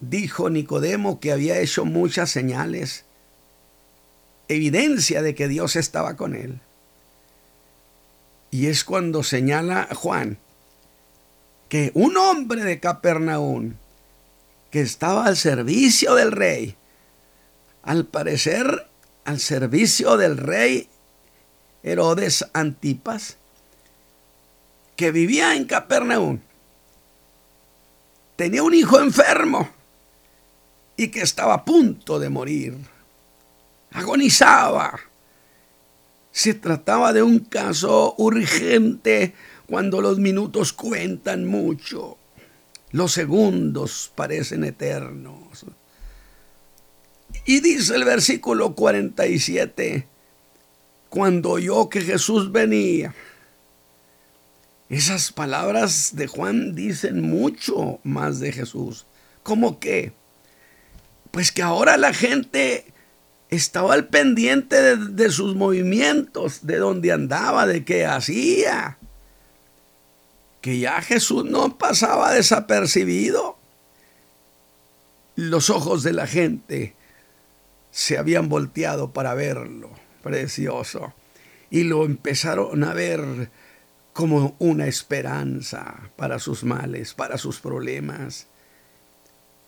dijo 0.00 0.50
Nicodemo 0.50 1.20
que 1.20 1.30
había 1.30 1.60
hecho 1.60 1.84
muchas 1.84 2.28
señales, 2.28 3.04
evidencia 4.48 5.22
de 5.22 5.36
que 5.36 5.46
Dios 5.46 5.76
estaba 5.76 6.16
con 6.16 6.34
él. 6.34 6.58
Y 8.50 8.66
es 8.66 8.82
cuando 8.82 9.22
señala 9.22 9.88
Juan 9.94 10.38
que 11.68 11.92
un 11.94 12.16
hombre 12.16 12.64
de 12.64 12.80
Capernaum 12.80 13.74
que 14.72 14.80
estaba 14.80 15.26
al 15.26 15.36
servicio 15.36 16.16
del 16.16 16.32
rey, 16.32 16.74
al 17.84 18.06
parecer 18.06 18.88
al 19.24 19.38
servicio 19.38 20.16
del 20.16 20.36
rey 20.36 20.88
Herodes 21.84 22.44
Antipas, 22.54 23.36
que 24.96 25.12
vivía 25.12 25.54
en 25.54 25.66
Capernaum, 25.66 26.40
tenía 28.40 28.62
un 28.62 28.72
hijo 28.72 28.98
enfermo 28.98 29.68
y 30.96 31.08
que 31.08 31.20
estaba 31.20 31.52
a 31.52 31.62
punto 31.62 32.18
de 32.18 32.30
morir. 32.30 32.74
Agonizaba. 33.92 34.98
Se 36.32 36.54
trataba 36.54 37.12
de 37.12 37.22
un 37.22 37.40
caso 37.40 38.14
urgente 38.16 39.34
cuando 39.66 40.00
los 40.00 40.18
minutos 40.18 40.72
cuentan 40.72 41.46
mucho. 41.46 42.16
Los 42.92 43.12
segundos 43.12 44.10
parecen 44.14 44.64
eternos. 44.64 45.66
Y 47.44 47.60
dice 47.60 47.94
el 47.94 48.04
versículo 48.04 48.74
47, 48.74 50.06
cuando 51.10 51.50
oyó 51.50 51.90
que 51.90 52.00
Jesús 52.00 52.50
venía, 52.50 53.14
esas 54.90 55.32
palabras 55.32 56.16
de 56.16 56.26
Juan 56.26 56.74
dicen 56.74 57.22
mucho 57.22 58.00
más 58.02 58.40
de 58.40 58.50
Jesús. 58.50 59.06
¿Cómo 59.44 59.78
qué? 59.78 60.12
Pues 61.30 61.52
que 61.52 61.62
ahora 61.62 61.96
la 61.96 62.12
gente 62.12 62.92
estaba 63.50 63.94
al 63.94 64.08
pendiente 64.08 64.96
de, 64.96 65.30
sus 65.30 65.54
movimientos, 65.54 66.66
de 66.66 66.78
dónde 66.78 67.12
andaba, 67.12 67.68
de 67.68 67.84
qué 67.84 68.04
hacía. 68.04 68.98
Que 70.60 70.80
ya 70.80 71.00
Jesús 71.02 71.44
no 71.44 71.78
pasaba 71.78 72.32
desapercibido. 72.32 73.58
Los 75.36 75.70
ojos 75.70 76.02
de 76.02 76.12
la 76.12 76.26
gente 76.26 76.96
se 77.92 78.18
habían 78.18 78.48
volteado 78.48 79.12
para 79.12 79.34
verlo, 79.34 79.90
precioso. 80.24 81.14
Y 81.70 81.84
lo 81.84 82.04
empezaron 82.04 82.82
a 82.82 82.92
ver 82.92 83.50
como 84.12 84.56
una 84.58 84.86
esperanza 84.86 86.10
para 86.16 86.38
sus 86.38 86.64
males, 86.64 87.14
para 87.14 87.38
sus 87.38 87.60
problemas. 87.60 88.46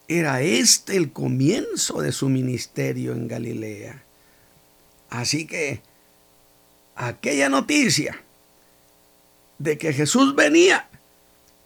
Era 0.08 0.42
este 0.42 0.96
el 0.96 1.12
comienzo 1.12 2.00
de 2.02 2.12
su 2.12 2.28
ministerio 2.28 3.12
en 3.12 3.28
Galilea. 3.28 4.02
Así 5.11 5.46
que 5.46 5.81
aquella 6.96 7.48
noticia 7.48 8.20
de 9.59 9.78
que 9.78 9.92
Jesús 9.92 10.35
venía 10.35 10.88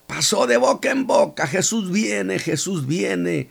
pasó 0.07 0.47
de 0.47 0.57
boca 0.57 0.91
en 0.91 1.07
boca. 1.07 1.47
Jesús 1.47 1.91
viene, 1.91 2.39
Jesús 2.39 2.87
viene. 2.87 3.49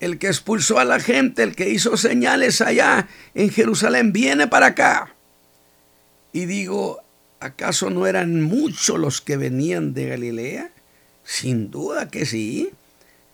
El 0.00 0.18
que 0.18 0.28
expulsó 0.28 0.78
a 0.78 0.84
la 0.84 1.00
gente, 1.00 1.42
el 1.42 1.56
que 1.56 1.70
hizo 1.70 1.96
señales 1.96 2.60
allá 2.60 3.08
en 3.34 3.50
Jerusalén, 3.50 4.12
viene 4.12 4.46
para 4.46 4.66
acá. 4.66 5.14
Y 6.32 6.46
digo, 6.46 7.02
¿Acaso 7.40 7.90
no 7.90 8.06
eran 8.06 8.42
muchos 8.42 8.98
los 8.98 9.20
que 9.20 9.36
venían 9.36 9.94
de 9.94 10.06
Galilea? 10.06 10.72
Sin 11.24 11.70
duda 11.70 12.08
que 12.08 12.26
sí. 12.26 12.70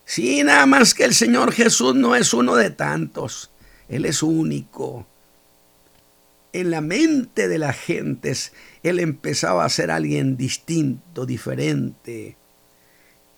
Sí, 0.05 0.43
nada 0.43 0.67
más 0.67 0.93
que 0.93 1.05
el 1.05 1.15
Señor 1.15 1.53
Jesús 1.53 1.95
no 1.95 2.15
es 2.15 2.35
uno 2.35 2.57
de 2.57 2.71
tantos. 2.71 3.51
Él 3.89 4.05
es 4.05 4.23
único. 4.23 5.07
En 6.53 6.71
la 6.71 6.81
mente 6.81 7.49
de 7.49 7.59
las 7.59 7.77
gentes, 7.77 8.53
Él 8.83 9.01
empezaba 9.01 9.65
a 9.65 9.71
ser 9.71 9.91
alguien 9.91 10.37
distinto, 10.37 11.25
diferente. 11.25 12.37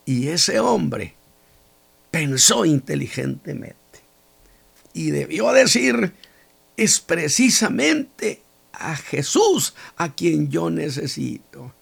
Y 0.05 0.27
ese 0.27 0.59
hombre 0.59 1.15
pensó 2.11 2.65
inteligentemente. 2.65 3.75
Y 4.93 5.11
debió 5.11 5.51
decir, 5.53 6.13
es 6.75 6.99
precisamente 6.99 8.41
a 8.79 8.95
Jesús 8.95 9.73
a 9.97 10.13
quien 10.13 10.49
yo 10.49 10.69
necesito. 10.69 11.73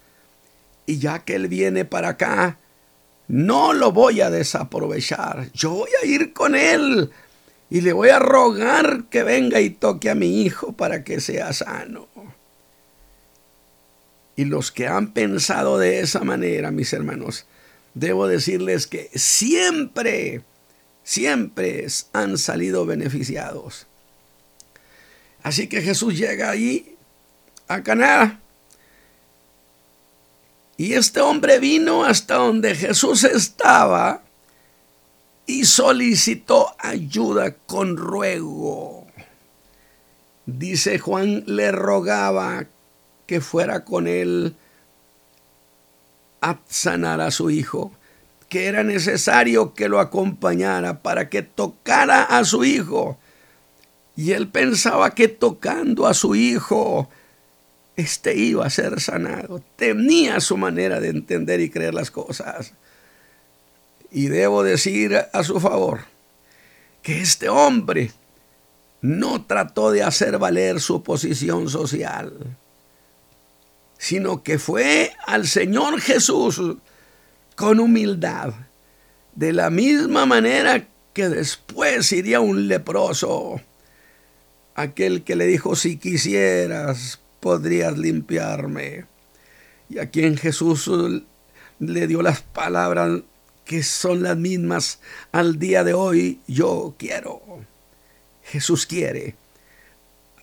Y 0.86 0.99
ya 0.99 1.19
que 1.19 1.36
Él 1.36 1.47
viene 1.47 1.86
para 1.86 2.10
acá, 2.10 2.58
no 3.27 3.73
lo 3.73 3.91
voy 3.91 4.21
a 4.21 4.29
desaprovechar. 4.29 5.51
Yo 5.53 5.71
voy 5.71 5.89
a 6.01 6.05
ir 6.05 6.34
con 6.34 6.55
Él 6.55 7.12
y 7.69 7.81
le 7.81 7.93
voy 7.93 8.10
a 8.10 8.19
rogar 8.19 9.05
que 9.10 9.23
venga 9.23 9.60
y 9.62 9.71
toque 9.71 10.10
a 10.10 10.15
mi 10.15 10.41
hijo 10.41 10.73
para 10.73 11.03
que 11.03 11.19
sea 11.19 11.51
sano. 11.53 12.08
Y 14.36 14.45
los 14.45 14.71
que 14.71 14.88
han 14.88 15.13
pensado 15.13 15.77
de 15.77 16.01
esa 16.01 16.21
manera, 16.21 16.69
mis 16.71 16.91
hermanos, 16.93 17.45
debo 17.93 18.27
decirles 18.27 18.86
que 18.86 19.10
siempre, 19.15 20.41
siempre 21.03 21.88
han 22.13 22.38
salido 22.38 22.86
beneficiados. 22.86 23.88
Así 25.45 25.67
que 25.67 25.84
Jesús 25.84 26.17
llega 26.17 26.49
ahí 26.49 26.95
a 27.67 27.84
Caná. 27.84 28.41
Y 30.75 30.93
este 30.93 31.21
hombre 31.21 31.60
vino 31.60 32.03
hasta 32.03 32.38
donde 32.38 32.73
Jesús 32.73 33.23
estaba 33.23 34.23
y 35.45 35.65
solicitó 35.65 36.75
ayuda 36.79 37.53
con 37.67 37.95
ruego. 37.95 39.05
Dice 40.47 40.97
Juan 40.97 41.43
le 41.45 41.71
rogaba 41.71 42.65
que 43.27 43.39
fuera 43.39 43.86
con 43.86 44.08
él 44.08 44.55
a 46.41 46.58
sanar 46.67 47.21
a 47.21 47.29
su 47.29 47.51
hijo, 47.51 47.91
que 48.49 48.65
era 48.65 48.81
necesario 48.81 49.75
que 49.75 49.89
lo 49.89 49.99
acompañara 49.99 51.03
para 51.03 51.29
que 51.29 51.43
tocara 51.43 52.23
a 52.23 52.43
su 52.45 52.65
hijo 52.65 53.19
y 54.15 54.32
él 54.32 54.47
pensaba 54.47 55.13
que 55.13 55.28
tocando 55.28 56.08
a 56.08 56.13
su 56.13 56.36
hijo, 56.36 57.10
este 57.95 58.36
iba 58.36 58.65
a 58.65 58.69
ser 58.69 59.01
sanado. 59.01 59.62
Tenía 59.75 60.39
su 60.39 60.58
manera 60.58 60.99
de 60.99 61.10
entender 61.10 61.60
y 61.60 61.69
creer 61.69 61.93
las 61.93 62.12
cosas. 62.12 62.73
Y 64.12 64.28
debo 64.28 64.63
decir 64.63 65.17
a 65.32 65.43
su 65.43 65.60
favor 65.60 66.01
que 67.01 67.21
este 67.21 67.49
hombre 67.49 68.12
no 69.01 69.43
trató 69.45 69.91
de 69.91 70.04
hacer 70.04 70.38
valer 70.38 70.80
su 70.80 71.04
posición 71.04 71.69
social, 71.69 72.34
sino 73.97 74.43
que 74.43 74.58
fue 74.58 75.12
al 75.28 75.47
Señor 75.47 75.99
Jesús 75.99 76.62
con 77.56 77.80
humildad, 77.80 78.54
de 79.36 79.51
la 79.51 79.69
misma 79.69 80.25
manera 80.25 80.88
que 81.13 81.28
después 81.28 82.12
iría 82.13 82.39
un 82.39 82.67
leproso 82.67 83.62
aquel 84.75 85.23
que 85.23 85.35
le 85.35 85.47
dijo, 85.47 85.75
si 85.75 85.97
quisieras, 85.97 87.19
podrías 87.39 87.97
limpiarme. 87.97 89.05
Y 89.89 89.99
a 89.99 90.09
quien 90.09 90.38
Jesús 90.38 90.91
le 91.79 92.07
dio 92.07 92.21
las 92.21 92.41
palabras 92.41 93.21
que 93.63 93.81
son 93.81 94.21
las 94.21 94.38
mismas 94.38 94.99
al 95.31 95.57
día 95.57 95.83
de 95.83 95.93
hoy, 95.93 96.39
yo 96.47 96.95
quiero. 96.99 97.41
Jesús 98.43 98.85
quiere. 98.85 99.35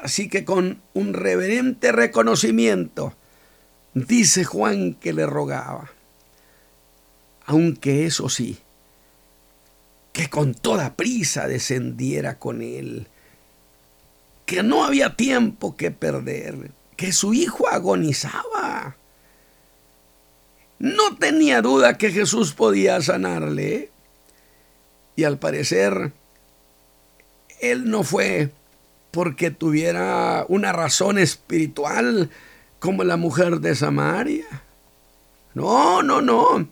Así 0.01 0.29
que 0.29 0.45
con 0.45 0.83
un 0.95 1.15
reverente 1.15 1.93
reconocimiento, 1.93 3.15
dice 3.95 4.45
Juan 4.45 4.95
que 4.95 5.13
le 5.13 5.27
rogaba, 5.27 5.93
aunque 7.47 8.07
eso 8.07 8.29
sí, 8.29 8.59
que 10.13 10.29
con 10.29 10.55
toda 10.55 10.97
prisa 10.97 11.47
descendiera 11.47 12.39
con 12.41 12.63
él 12.63 13.07
que 14.53 14.63
no 14.63 14.85
había 14.85 15.17
tiempo 15.17 15.77
que 15.77 15.91
perder, 15.91 16.73
que 16.95 17.11
su 17.11 17.33
hijo 17.33 17.69
agonizaba. 17.69 18.97
No 20.79 21.17
tenía 21.17 21.63
duda 21.63 21.97
que 21.97 22.11
Jesús 22.11 22.53
podía 22.53 23.01
sanarle. 23.01 23.89
Y 25.17 25.25
al 25.25 25.39
parecer, 25.39 26.13
él 27.61 27.89
no 27.89 28.03
fue 28.03 28.51
porque 29.11 29.51
tuviera 29.51 30.45
una 30.49 30.71
razón 30.73 31.17
espiritual 31.17 32.29
como 32.79 33.05
la 33.05 33.17
mujer 33.17 33.61
de 33.61 33.75
Samaria. 33.75 34.45
No, 35.55 36.03
no, 36.03 36.21
no. 36.21 36.69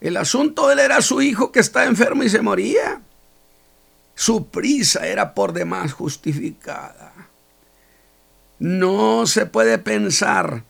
El 0.00 0.16
asunto 0.16 0.68
él 0.72 0.80
era 0.80 1.00
su 1.00 1.22
hijo 1.22 1.52
que 1.52 1.60
está 1.60 1.84
enfermo 1.84 2.24
y 2.24 2.28
se 2.28 2.42
moría. 2.42 3.02
Su 4.18 4.48
prisa 4.48 5.06
era 5.06 5.32
por 5.32 5.52
demás 5.52 5.92
justificada. 5.92 7.12
No 8.58 9.28
se 9.28 9.46
puede 9.46 9.78
pensar 9.78 10.64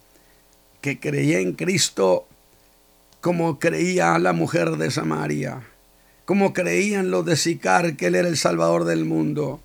que 0.83 1.01
creía 1.01 1.39
en 1.39 1.55
Cristo 1.55 2.29
como 3.23 3.59
creía 3.59 4.19
la 4.19 4.35
mujer 4.35 4.73
de 4.73 4.91
Samaria, 4.91 5.63
como 6.27 6.53
creían 6.53 7.11
los 7.11 7.25
de 7.25 7.37
Sicar 7.37 7.97
que 7.97 8.09
él 8.09 8.17
era 8.17 8.29
el 8.29 8.37
Salvador 8.37 8.85
del 8.85 9.07
mundo. 9.07 9.63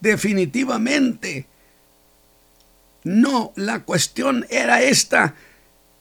Definitivamente, 0.00 1.44
no, 3.04 3.52
la 3.56 3.80
cuestión 3.80 4.46
era 4.48 4.80
esta. 4.80 5.34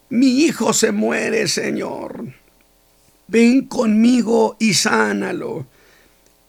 Mi 0.07 0.45
hijo 0.45 0.71
se 0.71 0.93
muere, 0.93 1.49
Señor. 1.49 2.38
Ven 3.29 3.67
conmigo 3.67 4.57
y 4.59 4.73
sánalo. 4.73 5.67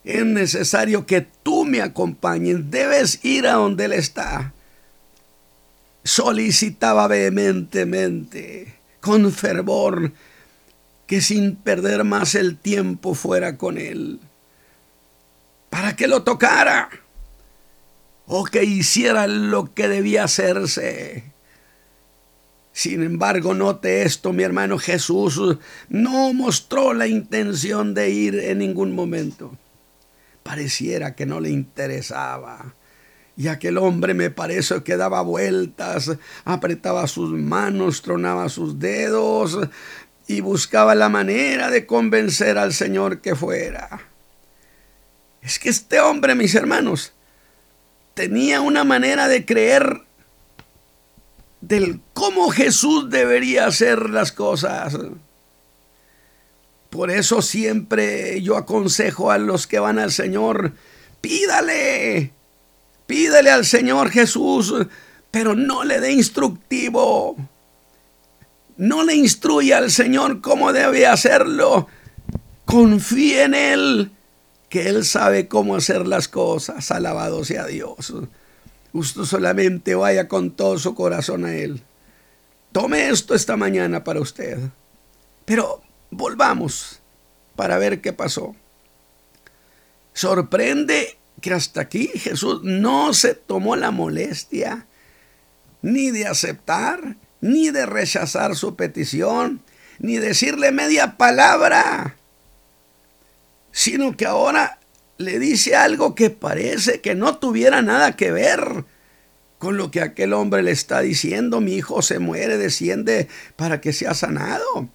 Es 0.03 0.25
necesario 0.25 1.05
que 1.05 1.21
tú 1.21 1.63
me 1.63 1.81
acompañes. 1.81 2.71
Debes 2.71 3.23
ir 3.23 3.47
a 3.47 3.53
donde 3.53 3.85
él 3.85 3.93
está. 3.93 4.53
Solicitaba 6.03 7.07
vehementemente, 7.07 8.79
con 8.99 9.31
fervor, 9.31 10.11
que 11.05 11.21
sin 11.21 11.55
perder 11.55 12.03
más 12.03 12.33
el 12.33 12.57
tiempo 12.57 13.13
fuera 13.13 13.57
con 13.57 13.77
él. 13.77 14.19
Para 15.69 15.95
que 15.95 16.07
lo 16.07 16.23
tocara 16.23 16.89
o 18.25 18.43
que 18.45 18.63
hiciera 18.63 19.27
lo 19.27 19.71
que 19.75 19.87
debía 19.87 20.23
hacerse. 20.23 21.30
Sin 22.73 23.03
embargo, 23.03 23.53
note 23.53 24.03
esto, 24.03 24.31
mi 24.31 24.43
hermano 24.43 24.77
Jesús 24.77 25.57
no 25.89 26.33
mostró 26.33 26.93
la 26.93 27.07
intención 27.07 27.93
de 27.93 28.09
ir 28.09 28.35
en 28.39 28.59
ningún 28.59 28.93
momento. 28.93 29.57
Pareciera 30.43 31.15
que 31.15 31.25
no 31.25 31.39
le 31.39 31.49
interesaba. 31.49 32.73
Y 33.35 33.47
aquel 33.47 33.77
hombre 33.77 34.13
me 34.13 34.29
parece 34.29 34.83
que 34.83 34.97
daba 34.97 35.21
vueltas, 35.21 36.11
apretaba 36.45 37.07
sus 37.07 37.31
manos, 37.31 38.01
tronaba 38.01 38.49
sus 38.49 38.79
dedos 38.79 39.57
y 40.27 40.41
buscaba 40.41 40.95
la 40.95 41.09
manera 41.09 41.69
de 41.69 41.85
convencer 41.85 42.57
al 42.57 42.73
Señor 42.73 43.19
que 43.19 43.35
fuera. 43.35 44.01
Es 45.41 45.59
que 45.59 45.69
este 45.69 45.99
hombre, 45.99 46.35
mis 46.35 46.55
hermanos, 46.55 47.13
tenía 48.13 48.61
una 48.61 48.83
manera 48.83 49.27
de 49.27 49.45
creer 49.45 50.01
del 51.61 52.01
cómo 52.13 52.49
Jesús 52.49 53.09
debería 53.09 53.67
hacer 53.67 54.09
las 54.09 54.31
cosas. 54.31 54.97
Por 56.89 57.09
eso 57.09 57.41
siempre 57.41 58.41
yo 58.41 58.57
aconsejo 58.57 59.31
a 59.31 59.37
los 59.37 59.65
que 59.65 59.79
van 59.79 59.97
al 59.97 60.11
Señor, 60.11 60.73
pídale, 61.21 62.33
pídale 63.07 63.49
al 63.49 63.65
Señor 63.65 64.09
Jesús, 64.09 64.73
pero 65.29 65.55
no 65.55 65.83
le 65.85 66.01
dé 66.01 66.11
instructivo. 66.11 67.37
No 68.75 69.03
le 69.03 69.15
instruya 69.15 69.77
al 69.77 69.91
Señor 69.91 70.41
cómo 70.41 70.73
debe 70.73 71.05
hacerlo. 71.05 71.87
Confíe 72.65 73.43
en 73.43 73.53
Él 73.53 74.11
que 74.69 74.89
Él 74.89 75.05
sabe 75.05 75.47
cómo 75.47 75.75
hacer 75.75 76.07
las 76.07 76.27
cosas. 76.27 76.89
Alabado 76.91 77.45
sea 77.45 77.67
Dios. 77.67 78.13
Usted 78.93 79.23
solamente 79.23 79.95
vaya 79.95 80.27
con 80.27 80.51
todo 80.51 80.77
su 80.77 80.95
corazón 80.95 81.45
a 81.45 81.53
Él. 81.53 81.81
Tome 82.71 83.09
esto 83.09 83.35
esta 83.35 83.57
mañana 83.57 84.03
para 84.03 84.19
usted. 84.19 84.59
Pero 85.45 85.81
volvamos 86.09 86.99
para 87.55 87.77
ver 87.77 88.01
qué 88.01 88.13
pasó. 88.13 88.55
Sorprende 90.13 91.17
que 91.39 91.53
hasta 91.53 91.81
aquí 91.81 92.07
Jesús 92.07 92.61
no 92.63 93.13
se 93.13 93.33
tomó 93.33 93.75
la 93.75 93.91
molestia 93.91 94.85
ni 95.81 96.11
de 96.11 96.27
aceptar, 96.27 97.15
ni 97.39 97.71
de 97.71 97.85
rechazar 97.85 98.55
su 98.55 98.75
petición, 98.75 99.61
ni 99.99 100.17
decirle 100.17 100.71
media 100.71 101.17
palabra 101.17 102.15
sino 103.71 104.15
que 104.15 104.25
ahora 104.25 104.79
le 105.21 105.39
dice 105.39 105.75
algo 105.75 106.15
que 106.15 106.29
parece 106.29 107.01
que 107.01 107.15
no 107.15 107.37
tuviera 107.37 107.81
nada 107.81 108.15
que 108.15 108.31
ver 108.31 108.85
con 109.57 109.77
lo 109.77 109.91
que 109.91 110.01
aquel 110.01 110.33
hombre 110.33 110.63
le 110.63 110.71
está 110.71 111.01
diciendo. 111.01 111.61
Mi 111.61 111.75
hijo 111.75 112.01
se 112.01 112.19
muere, 112.19 112.57
desciende 112.57 113.27
para 113.55 113.79
que 113.79 113.93
sea 113.93 114.13
sanado. 114.13 114.89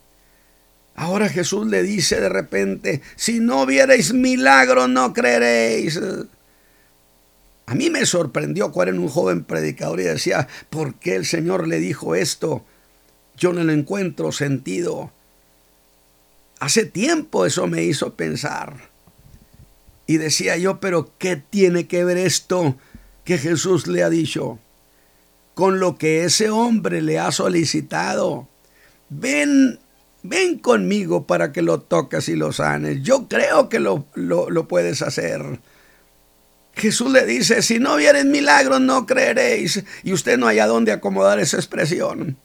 Ahora 0.96 1.28
Jesús 1.28 1.66
le 1.66 1.82
dice 1.82 2.20
de 2.20 2.28
repente, 2.28 3.02
si 3.16 3.38
no 3.38 3.66
vierais 3.66 4.12
milagro 4.12 4.88
no 4.88 5.12
creeréis. 5.12 6.00
A 7.66 7.74
mí 7.74 7.90
me 7.90 8.06
sorprendió 8.06 8.72
cuando 8.72 8.92
era 8.92 9.00
un 9.00 9.08
joven 9.08 9.44
predicador 9.44 10.00
y 10.00 10.04
decía, 10.04 10.48
¿por 10.70 10.94
qué 10.94 11.16
el 11.16 11.26
Señor 11.26 11.68
le 11.68 11.78
dijo 11.80 12.14
esto? 12.14 12.64
Yo 13.36 13.52
no 13.52 13.62
lo 13.62 13.72
encuentro 13.72 14.32
sentido. 14.32 15.12
Hace 16.58 16.86
tiempo 16.86 17.44
eso 17.44 17.66
me 17.66 17.82
hizo 17.82 18.14
pensar. 18.14 18.95
Y 20.06 20.18
decía 20.18 20.56
yo, 20.56 20.78
pero 20.80 21.10
¿qué 21.18 21.36
tiene 21.36 21.88
que 21.88 22.04
ver 22.04 22.16
esto 22.16 22.76
que 23.24 23.38
Jesús 23.38 23.86
le 23.86 24.02
ha 24.02 24.10
dicho 24.10 24.58
con 25.54 25.80
lo 25.80 25.96
que 25.96 26.24
ese 26.24 26.50
hombre 26.50 27.02
le 27.02 27.18
ha 27.18 27.32
solicitado? 27.32 28.48
Ven, 29.08 29.80
ven 30.22 30.58
conmigo 30.58 31.26
para 31.26 31.52
que 31.52 31.62
lo 31.62 31.80
toques 31.80 32.28
y 32.28 32.36
lo 32.36 32.52
sanes. 32.52 33.02
Yo 33.02 33.26
creo 33.28 33.68
que 33.68 33.80
lo, 33.80 34.06
lo, 34.14 34.68
puedes 34.68 35.02
hacer. 35.02 35.60
Jesús 36.74 37.10
le 37.10 37.26
dice, 37.26 37.62
si 37.62 37.80
no 37.80 37.96
vieres 37.96 38.26
milagros 38.26 38.80
no 38.80 39.06
creeréis. 39.06 39.82
Y 40.04 40.12
usted 40.12 40.38
no 40.38 40.46
haya 40.46 40.66
dónde 40.66 40.92
acomodar 40.92 41.40
esa 41.40 41.56
expresión. 41.56 42.36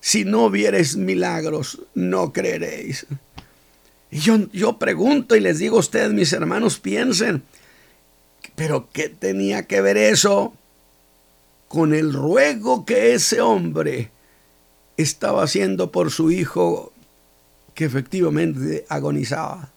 Si 0.00 0.24
no 0.24 0.50
vieres 0.50 0.96
milagros 0.96 1.80
no 1.94 2.32
creeréis. 2.32 3.06
Y 4.12 4.18
yo, 4.18 4.36
yo 4.52 4.78
pregunto 4.78 5.36
y 5.36 5.40
les 5.40 5.58
digo 5.58 5.78
a 5.78 5.80
ustedes, 5.80 6.12
mis 6.12 6.34
hermanos, 6.34 6.78
piensen, 6.78 7.42
pero 8.54 8.90
¿qué 8.92 9.08
tenía 9.08 9.62
que 9.62 9.80
ver 9.80 9.96
eso 9.96 10.52
con 11.66 11.94
el 11.94 12.12
ruego 12.12 12.84
que 12.84 13.14
ese 13.14 13.40
hombre 13.40 14.10
estaba 14.98 15.42
haciendo 15.42 15.90
por 15.90 16.10
su 16.10 16.30
hijo 16.30 16.92
que 17.72 17.86
efectivamente 17.86 18.84
agonizaba? 18.90 19.70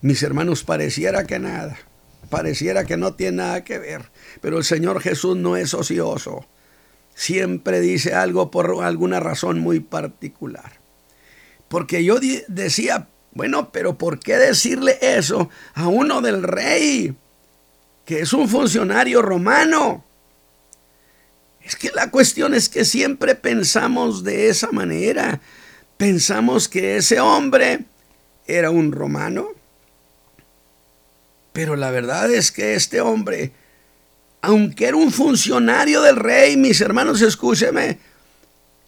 Mis 0.00 0.22
hermanos, 0.22 0.62
pareciera 0.62 1.26
que 1.26 1.40
nada, 1.40 1.76
pareciera 2.30 2.84
que 2.84 2.96
no 2.96 3.14
tiene 3.14 3.38
nada 3.38 3.64
que 3.64 3.80
ver, 3.80 4.02
pero 4.40 4.58
el 4.58 4.64
Señor 4.64 5.00
Jesús 5.00 5.36
no 5.36 5.56
es 5.56 5.74
ocioso, 5.74 6.46
siempre 7.16 7.80
dice 7.80 8.14
algo 8.14 8.52
por 8.52 8.84
alguna 8.84 9.18
razón 9.18 9.58
muy 9.58 9.80
particular. 9.80 10.83
Porque 11.74 12.04
yo 12.04 12.20
decía, 12.46 13.08
bueno, 13.32 13.72
pero 13.72 13.98
¿por 13.98 14.20
qué 14.20 14.36
decirle 14.36 14.96
eso 15.00 15.50
a 15.74 15.88
uno 15.88 16.20
del 16.20 16.44
rey, 16.44 17.16
que 18.04 18.20
es 18.20 18.32
un 18.32 18.48
funcionario 18.48 19.20
romano? 19.22 20.04
Es 21.64 21.74
que 21.74 21.90
la 21.90 22.12
cuestión 22.12 22.54
es 22.54 22.68
que 22.68 22.84
siempre 22.84 23.34
pensamos 23.34 24.22
de 24.22 24.50
esa 24.50 24.70
manera. 24.70 25.40
Pensamos 25.96 26.68
que 26.68 26.98
ese 26.98 27.18
hombre 27.18 27.80
era 28.46 28.70
un 28.70 28.92
romano. 28.92 29.48
Pero 31.52 31.74
la 31.74 31.90
verdad 31.90 32.32
es 32.32 32.52
que 32.52 32.76
este 32.76 33.00
hombre, 33.00 33.50
aunque 34.42 34.86
era 34.86 34.96
un 34.96 35.10
funcionario 35.10 36.02
del 36.02 36.14
rey, 36.14 36.56
mis 36.56 36.80
hermanos, 36.80 37.20
escúcheme, 37.20 37.98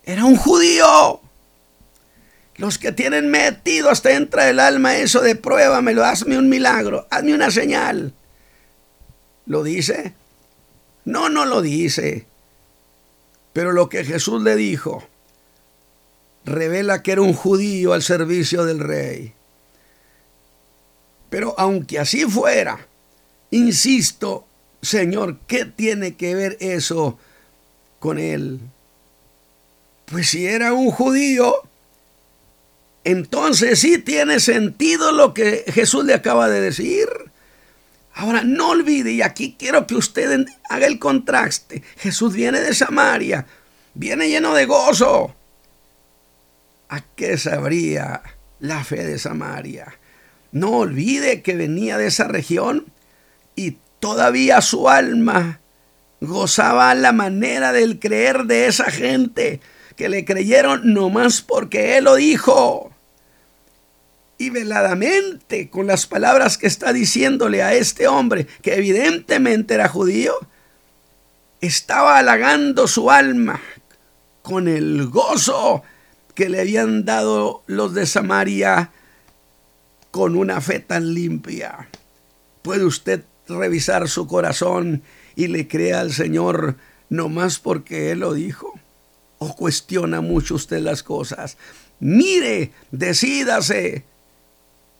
era 0.04 0.24
un 0.24 0.36
judío. 0.36 1.22
Los 2.56 2.78
que 2.78 2.92
tienen 2.92 3.30
metido 3.30 3.90
hasta 3.90 4.12
entra 4.12 4.48
el 4.48 4.60
alma 4.60 4.96
eso 4.96 5.20
de 5.20 5.36
pruébamelo, 5.36 6.04
hazme 6.04 6.38
un 6.38 6.48
milagro, 6.48 7.06
hazme 7.10 7.34
una 7.34 7.50
señal. 7.50 8.14
¿Lo 9.44 9.62
dice? 9.62 10.14
No, 11.04 11.28
no 11.28 11.44
lo 11.44 11.60
dice. 11.60 12.26
Pero 13.52 13.72
lo 13.72 13.88
que 13.88 14.04
Jesús 14.04 14.42
le 14.42 14.56
dijo 14.56 15.06
revela 16.46 17.02
que 17.02 17.12
era 17.12 17.22
un 17.22 17.34
judío 17.34 17.92
al 17.92 18.02
servicio 18.02 18.64
del 18.64 18.78
rey. 18.78 19.34
Pero 21.28 21.54
aunque 21.58 21.98
así 21.98 22.24
fuera, 22.24 22.86
insisto, 23.50 24.46
Señor, 24.80 25.38
¿qué 25.48 25.64
tiene 25.64 26.14
que 26.14 26.34
ver 26.34 26.56
eso 26.60 27.18
con 27.98 28.18
él? 28.18 28.60
Pues 30.06 30.30
si 30.30 30.46
era 30.46 30.72
un 30.72 30.92
judío, 30.92 31.65
entonces 33.06 33.78
sí 33.78 33.98
tiene 33.98 34.40
sentido 34.40 35.12
lo 35.12 35.32
que 35.32 35.64
Jesús 35.68 36.04
le 36.04 36.12
acaba 36.12 36.48
de 36.48 36.60
decir. 36.60 37.08
Ahora, 38.12 38.42
no 38.42 38.70
olvide, 38.70 39.12
y 39.12 39.22
aquí 39.22 39.54
quiero 39.56 39.86
que 39.86 39.94
usted 39.94 40.44
haga 40.68 40.88
el 40.88 40.98
contraste. 40.98 41.84
Jesús 41.98 42.34
viene 42.34 42.58
de 42.60 42.74
Samaria, 42.74 43.46
viene 43.94 44.28
lleno 44.28 44.54
de 44.54 44.66
gozo. 44.66 45.36
¿A 46.88 47.00
qué 47.14 47.38
sabría 47.38 48.22
la 48.58 48.82
fe 48.82 49.04
de 49.04 49.20
Samaria? 49.20 49.86
No 50.50 50.78
olvide 50.78 51.42
que 51.42 51.54
venía 51.54 51.98
de 51.98 52.08
esa 52.08 52.26
región 52.26 52.86
y 53.54 53.76
todavía 54.00 54.60
su 54.62 54.88
alma 54.88 55.60
gozaba 56.20 56.92
la 56.96 57.12
manera 57.12 57.72
del 57.72 58.00
creer 58.00 58.46
de 58.46 58.66
esa 58.66 58.90
gente 58.90 59.60
que 59.94 60.08
le 60.08 60.24
creyeron 60.24 60.92
nomás 60.92 61.40
porque 61.40 61.98
él 61.98 62.04
lo 62.04 62.16
dijo. 62.16 62.95
Y 64.38 64.50
veladamente, 64.50 65.70
con 65.70 65.86
las 65.86 66.06
palabras 66.06 66.58
que 66.58 66.66
está 66.66 66.92
diciéndole 66.92 67.62
a 67.62 67.74
este 67.74 68.06
hombre, 68.06 68.46
que 68.62 68.74
evidentemente 68.74 69.74
era 69.74 69.88
judío, 69.88 70.34
estaba 71.60 72.18
halagando 72.18 72.86
su 72.86 73.10
alma 73.10 73.60
con 74.42 74.68
el 74.68 75.06
gozo 75.08 75.82
que 76.34 76.48
le 76.48 76.60
habían 76.60 77.04
dado 77.04 77.62
los 77.66 77.94
de 77.94 78.06
Samaria 78.06 78.90
con 80.10 80.36
una 80.36 80.60
fe 80.60 80.80
tan 80.80 81.14
limpia. 81.14 81.88
Puede 82.62 82.84
usted 82.84 83.24
revisar 83.48 84.08
su 84.08 84.26
corazón 84.26 85.02
y 85.34 85.48
le 85.48 85.66
crea 85.66 86.00
al 86.00 86.12
Señor 86.12 86.76
nomás 87.08 87.58
porque 87.58 88.10
Él 88.12 88.20
lo 88.20 88.34
dijo. 88.34 88.72
O 89.38 89.54
cuestiona 89.54 90.20
mucho 90.20 90.54
usted 90.54 90.80
las 90.80 91.02
cosas. 91.02 91.56
Mire, 92.00 92.72
decídase. 92.90 94.04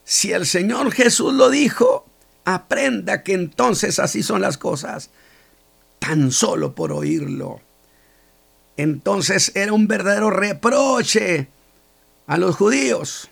Si 0.09 0.33
el 0.33 0.47
Señor 0.47 0.92
Jesús 0.92 1.35
lo 1.35 1.51
dijo, 1.51 2.07
aprenda 2.45 3.25
que 3.25 3.35
entonces 3.35 3.99
así 3.99 4.23
son 4.23 4.40
las 4.40 4.57
cosas, 4.57 5.11
tan 5.99 6.31
solo 6.31 6.77
por 6.77 6.92
oírlo. 6.92 7.61
Entonces 8.77 9.51
era 9.57 9.73
un 9.73 9.88
verdadero 9.88 10.31
reproche 10.31 11.49
a 12.29 12.37
los 12.38 12.55
judíos 12.55 13.31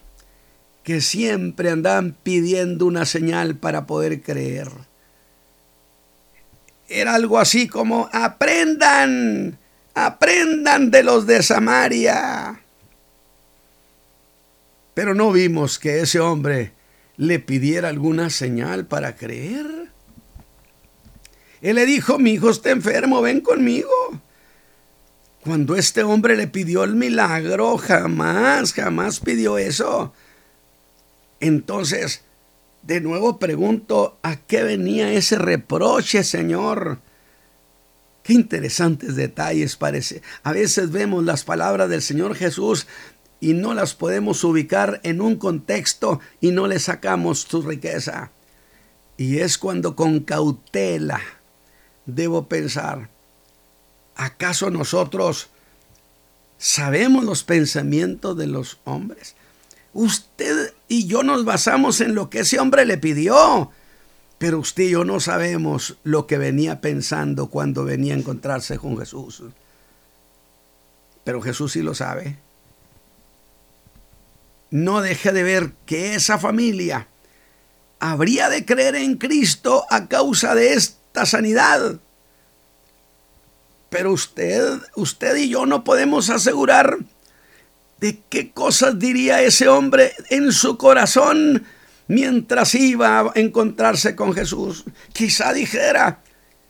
que 0.83 1.01
siempre 1.01 1.71
andaban 1.71 2.17
pidiendo 2.25 2.87
una 2.87 3.07
señal 3.07 3.55
para 3.55 3.87
poder 3.87 4.21
creer. 4.21 4.69
Era 6.89 7.15
algo 7.15 7.39
así 7.39 7.69
como, 7.69 8.11
aprendan, 8.13 9.59
aprendan 9.95 10.91
de 10.91 11.05
los 11.05 11.25
de 11.29 11.41
Samaria. 11.45 12.64
Pero 14.95 15.15
no 15.15 15.33
vimos 15.33 15.79
que 15.79 16.01
ese 16.01 16.21
hombre 16.21 16.73
le 17.17 17.41
pidiera 17.41 17.89
alguna 17.89 18.31
señal 18.31 18.87
para 18.87 19.17
creer. 19.17 19.67
Él 21.61 21.77
le 21.77 21.87
dijo, 21.87 22.19
mi 22.19 22.33
hijo 22.33 22.51
está 22.51 22.71
enfermo, 22.71 23.23
ven 23.23 23.41
conmigo. 23.41 23.91
Cuando 25.43 25.77
este 25.77 26.03
hombre 26.03 26.37
le 26.37 26.47
pidió 26.47 26.85
el 26.85 26.95
milagro, 26.95 27.77
jamás, 27.77 28.73
jamás 28.73 29.21
pidió 29.21 29.59
eso. 29.59 30.13
Entonces, 31.41 32.23
de 32.83 33.01
nuevo 33.01 33.39
pregunto, 33.39 34.19
¿a 34.23 34.37
qué 34.37 34.63
venía 34.63 35.13
ese 35.13 35.39
reproche, 35.39 36.23
Señor? 36.23 36.99
Qué 38.23 38.33
interesantes 38.33 39.17
detalles 39.17 39.77
parece. 39.77 40.23
A 40.43 40.53
veces 40.53 40.91
vemos 40.91 41.25
las 41.25 41.45
palabras 41.45 41.91
del 41.91 42.01
Señor 42.01 42.35
Jesús 42.35 42.87
y 43.41 43.55
no 43.55 43.75
las 43.75 43.95
podemos 43.95 44.43
ubicar 44.45 45.01
en 45.03 45.21
un 45.21 45.37
contexto 45.37 46.21
y 46.41 46.51
no 46.51 46.67
le 46.67 46.79
sacamos 46.79 47.41
su 47.41 47.63
riqueza. 47.63 48.31
Y 49.17 49.39
es 49.39 49.59
cuando 49.59 49.95
con 49.95 50.21
cautela 50.21 51.21
debo 52.07 52.49
pensar, 52.49 53.09
¿Acaso 54.17 54.71
nosotros 54.71 55.49
sabemos 56.57 57.25
los 57.25 57.43
pensamientos 57.43 58.37
de 58.37 58.47
los 58.47 58.79
hombres? 58.85 59.35
Usted 59.93 60.73
y 60.89 61.07
yo 61.07 61.23
nos 61.23 61.45
basamos 61.45 62.01
en 62.01 62.15
lo 62.15 62.31
que 62.31 62.41
ese 62.41 62.59
hombre 62.61 62.85
le 62.85 62.99
pidió, 62.99 63.71
pero 64.39 64.59
usted 64.59 64.85
y 64.85 64.91
yo 64.91 65.05
no 65.05 65.21
sabemos 65.21 65.97
lo 66.05 66.27
que 66.27 66.39
venía 66.39 66.81
pensando 66.81 67.49
cuando 67.49 67.85
venía 67.85 68.15
a 68.15 68.19
encontrarse 68.19 68.79
con 68.79 68.99
Jesús. 68.99 69.43
Pero 71.25 71.41
Jesús 71.41 71.73
sí 71.73 71.83
lo 71.83 71.95
sabe. 71.95 72.39
No 74.75 75.03
deje 75.03 75.31
de 75.31 75.45
ver 75.45 75.71
que 75.87 76.17
esa 76.17 76.37
familia 76.37 77.07
habría 78.01 78.49
de 78.49 78.65
creer 78.65 78.97
en 78.97 79.19
Cristo 79.19 79.87
a 79.89 80.09
causa 80.09 80.57
de 80.57 80.73
esta 80.73 81.27
sanidad. 81.27 82.01
Pero 83.89 84.13
usted, 84.13 84.81
usted 84.97 85.37
y 85.37 85.49
yo 85.49 85.65
no 85.65 85.85
podemos 85.85 86.29
asegurar 86.29 86.99
de 88.01 88.19
qué 88.29 88.51
cosas 88.51 88.99
diría 88.99 89.43
ese 89.43 89.69
hombre 89.69 90.13
en 90.31 90.51
su 90.51 90.77
corazón 90.77 91.65
mientras 92.09 92.75
iba 92.75 93.21
a 93.21 93.33
encontrarse 93.37 94.17
con 94.17 94.35
Jesús. 94.35 94.83
Quizá 95.13 95.53
dijera, 95.53 96.19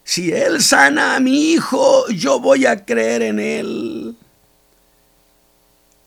si 0.03 0.31
él 0.31 0.63
sana 0.63 1.17
a 1.17 1.21
mi 1.21 1.53
hijo, 1.53 2.07
yo 2.09 2.39
voy 2.39 2.67
a 2.67 2.85
creer 2.85 3.23
en 3.23 3.41
él. 3.41 4.17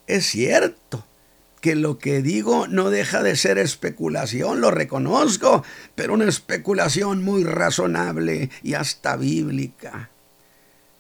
Es 0.06 0.28
cierto 0.28 1.07
que 1.62 1.76
lo 1.76 1.98
que 1.98 2.22
digo 2.22 2.68
no 2.68 2.90
deja 2.90 3.24
de 3.24 3.36
ser 3.36 3.58
especulación, 3.58 4.62
lo 4.62 4.72
reconozco, 4.72 5.64
pero 5.96 6.14
una 6.14 6.26
especulación 6.26 7.24
muy 7.24 7.44
razonable 7.44 8.50
y 8.64 8.76
hasta 8.76 9.16
bíblica 9.16 10.12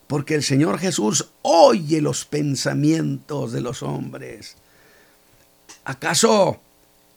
porque 0.07 0.35
el 0.35 0.43
Señor 0.43 0.79
Jesús 0.79 1.29
oye 1.41 2.01
los 2.01 2.25
pensamientos 2.25 3.51
de 3.51 3.61
los 3.61 3.83
hombres. 3.83 4.55
¿Acaso 5.83 6.59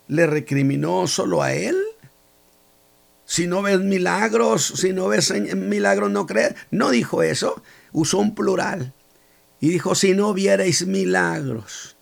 le 0.09 0.26
recriminó 0.26 1.07
solo 1.07 1.42
a 1.42 1.55
él? 1.55 1.76
Si 3.24 3.46
no 3.46 3.62
ves 3.62 3.79
milagros, 3.79 4.72
si 4.76 4.92
no 4.92 5.07
ves 5.07 5.33
milagros, 5.55 6.11
no 6.11 6.26
crees. 6.26 6.55
No 6.72 6.90
dijo 6.90 7.22
eso, 7.22 7.62
usó 7.92 8.18
un 8.18 8.35
plural. 8.35 8.92
Y 9.61 9.68
dijo, 9.68 9.94
si 9.94 10.14
no 10.14 10.35
vierais 10.35 10.87
milagros. 10.87 11.96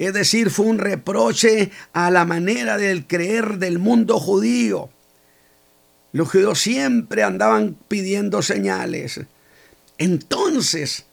Es 0.00 0.14
decir, 0.14 0.48
fue 0.48 0.64
un 0.64 0.78
reproche 0.78 1.70
a 1.92 2.10
la 2.10 2.24
manera 2.24 2.78
del 2.78 3.06
creer 3.06 3.58
del 3.58 3.78
mundo 3.78 4.18
judío. 4.18 4.88
Los 6.12 6.30
judíos 6.30 6.58
siempre 6.58 7.22
andaban 7.22 7.76
pidiendo 7.86 8.40
señales. 8.40 9.20
Entonces, 9.98 11.04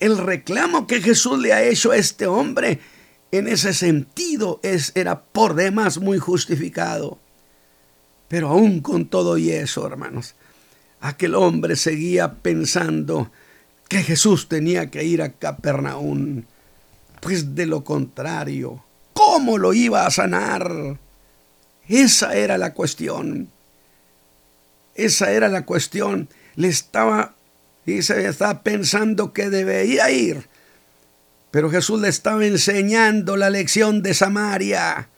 el 0.00 0.16
reclamo 0.16 0.86
que 0.86 1.02
Jesús 1.02 1.40
le 1.40 1.52
ha 1.52 1.62
hecho 1.62 1.90
a 1.90 1.98
este 1.98 2.26
hombre 2.26 2.80
en 3.32 3.48
ese 3.48 3.74
sentido 3.74 4.60
es, 4.62 4.92
era 4.94 5.24
por 5.24 5.54
demás 5.54 5.98
muy 5.98 6.16
justificado. 6.16 7.18
Pero 8.28 8.48
aún 8.48 8.80
con 8.80 9.08
todo 9.08 9.36
y 9.36 9.50
eso, 9.50 9.86
hermanos, 9.86 10.36
aquel 11.02 11.34
hombre 11.34 11.76
seguía 11.76 12.36
pensando 12.36 13.30
que 13.90 14.02
Jesús 14.02 14.48
tenía 14.48 14.90
que 14.90 15.04
ir 15.04 15.20
a 15.20 15.32
Capernaum. 15.32 16.44
Pues 17.22 17.54
de 17.54 17.64
lo 17.64 17.84
contrario, 17.84 18.84
¿cómo 19.14 19.56
lo 19.56 19.72
iba 19.72 20.04
a 20.04 20.10
sanar? 20.10 20.98
Esa 21.88 22.34
era 22.34 22.58
la 22.58 22.74
cuestión. 22.74 23.48
Esa 24.94 25.32
era 25.32 25.48
la 25.48 25.64
cuestión. 25.64 26.28
Le 26.56 26.68
estaba 26.68 27.34
Dice, 27.84 28.28
estaba 28.28 28.62
pensando 28.62 29.32
que 29.32 29.50
debía 29.50 30.10
ir. 30.10 30.48
Pero 31.50 31.70
Jesús 31.70 32.00
le 32.00 32.08
estaba 32.08 32.44
enseñando 32.46 33.36
la 33.36 33.50
lección 33.50 34.02
de 34.02 34.14
Samaria, 34.14 35.08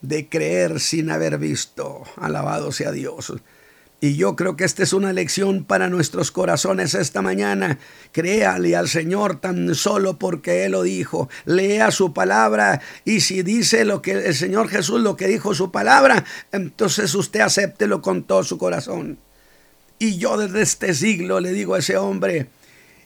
de 0.00 0.28
creer 0.28 0.80
sin 0.80 1.10
haber 1.10 1.38
visto. 1.38 2.04
Alabado 2.16 2.72
sea 2.72 2.92
Dios. 2.92 3.32
Y 4.04 4.16
yo 4.16 4.36
creo 4.36 4.54
que 4.54 4.64
esta 4.64 4.82
es 4.82 4.92
una 4.92 5.14
lección 5.14 5.64
para 5.64 5.88
nuestros 5.88 6.30
corazones 6.30 6.92
esta 6.92 7.22
mañana. 7.22 7.78
Créale 8.12 8.76
al 8.76 8.86
Señor 8.86 9.40
tan 9.40 9.74
solo 9.74 10.18
porque 10.18 10.66
Él 10.66 10.72
lo 10.72 10.82
dijo. 10.82 11.30
Lea 11.46 11.90
su 11.90 12.12
palabra 12.12 12.82
y 13.06 13.20
si 13.20 13.42
dice 13.42 13.86
lo 13.86 14.02
que 14.02 14.12
el 14.12 14.34
Señor 14.34 14.68
Jesús 14.68 15.00
lo 15.00 15.16
que 15.16 15.26
dijo 15.26 15.54
su 15.54 15.70
palabra, 15.70 16.22
entonces 16.52 17.14
usted 17.14 17.40
acéptelo 17.40 18.02
con 18.02 18.24
todo 18.24 18.44
su 18.44 18.58
corazón. 18.58 19.16
Y 19.98 20.18
yo 20.18 20.36
desde 20.36 20.60
este 20.60 20.92
siglo 20.92 21.40
le 21.40 21.52
digo 21.52 21.74
a 21.74 21.78
ese 21.78 21.96
hombre, 21.96 22.48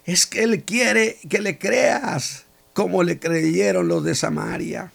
es 0.05 0.27
que 0.27 0.43
Él 0.43 0.65
quiere 0.65 1.19
que 1.29 1.39
le 1.39 1.59
creas 1.59 2.47
como 2.73 3.05
le 3.05 3.21
creyeron 3.21 3.87
los 3.87 4.03
de 4.03 4.17
Samaria. 4.17 4.91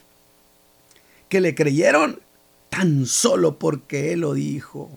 Que 1.29 1.39
le 1.39 1.55
creyeron 1.55 2.19
tan 2.67 3.05
solo 3.05 3.57
porque 3.57 4.11
Él 4.11 4.19
lo 4.19 4.33
dijo. 4.33 4.91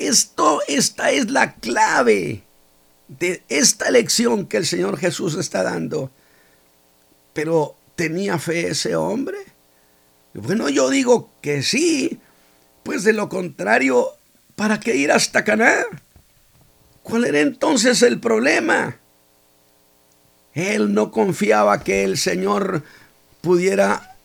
Esto, 0.00 0.62
esta 0.66 1.10
es 1.10 1.30
la 1.30 1.56
clave 1.56 2.42
de 3.06 3.42
esta 3.50 3.90
lección 3.90 4.46
que 4.46 4.56
el 4.56 4.64
Señor 4.64 4.96
Jesús 4.96 5.36
está 5.36 5.62
dando. 5.62 6.10
Pero 7.34 7.76
¿tenía 7.96 8.38
fe 8.38 8.68
ese 8.68 8.96
hombre? 8.96 9.36
Bueno, 10.32 10.70
yo 10.70 10.88
digo 10.88 11.30
que 11.42 11.62
sí, 11.62 12.18
pues 12.82 13.04
de 13.04 13.12
lo 13.12 13.28
contrario, 13.28 14.08
¿para 14.56 14.80
qué 14.80 14.96
ir 14.96 15.12
hasta 15.12 15.44
Caná? 15.44 15.84
¿Cuál 17.02 17.26
era 17.26 17.40
entonces 17.40 18.00
el 18.00 18.20
problema? 18.20 18.96
Él 20.54 20.94
no 20.94 21.12
confiaba 21.12 21.84
que 21.84 22.04
el 22.04 22.16
Señor 22.16 22.84
pudiera 23.42 24.16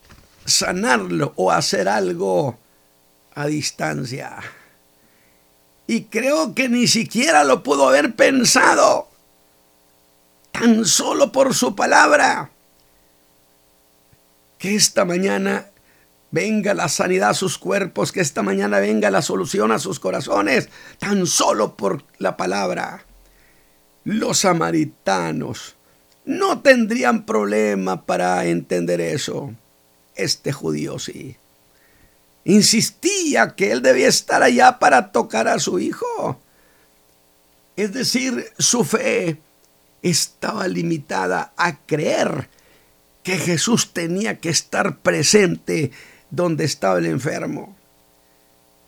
sanarlo 0.45 1.33
o 1.35 1.51
hacer 1.51 1.89
algo 1.89 2.57
a 3.33 3.47
distancia. 3.47 4.39
Y 5.87 6.05
creo 6.05 6.55
que 6.55 6.67
ni 6.69 6.87
siquiera 6.87 7.43
lo 7.43 7.63
pudo 7.63 7.87
haber 7.87 8.15
pensado, 8.15 9.07
tan 10.51 10.85
solo 10.85 11.31
por 11.31 11.53
su 11.53 11.75
palabra. 11.75 12.49
Que 14.57 14.75
esta 14.75 15.05
mañana 15.05 15.67
venga 16.31 16.73
la 16.73 16.89
sanidad 16.89 17.29
a 17.29 17.33
sus 17.35 17.57
cuerpos, 17.57 18.11
que 18.11 18.21
esta 18.21 18.41
mañana 18.41 18.79
venga 18.79 19.11
la 19.11 19.21
solución 19.21 19.71
a 19.71 19.79
sus 19.79 19.99
corazones, 19.99 20.69
tan 20.99 21.27
solo 21.27 21.75
por 21.75 22.03
la 22.17 22.35
palabra. 22.35 23.05
Los 24.03 24.39
samaritanos 24.39 25.75
no 26.25 26.61
tendrían 26.61 27.25
problema 27.25 28.05
para 28.05 28.45
entender 28.45 29.01
eso. 29.01 29.53
Este 30.15 30.51
judío 30.51 30.97
sí. 30.97 31.37
Insistía 32.45 33.55
que 33.55 33.71
él 33.71 33.81
debía 33.81 34.07
estar 34.07 34.43
allá 34.43 34.79
para 34.79 35.11
tocar 35.11 35.47
a 35.47 35.59
su 35.59 35.79
hijo. 35.79 36.39
Es 37.75 37.91
decir, 37.91 38.45
su 38.57 38.85
fe 38.85 39.37
estaba 40.01 40.67
limitada 40.67 41.51
a 41.57 41.77
creer 41.79 42.47
que 43.23 43.37
Jesús 43.37 43.91
tenía 43.91 44.39
que 44.39 44.49
estar 44.49 44.99
presente 44.99 45.91
donde 46.29 46.63
estaba 46.65 46.99
el 46.99 47.07
enfermo. 47.07 47.75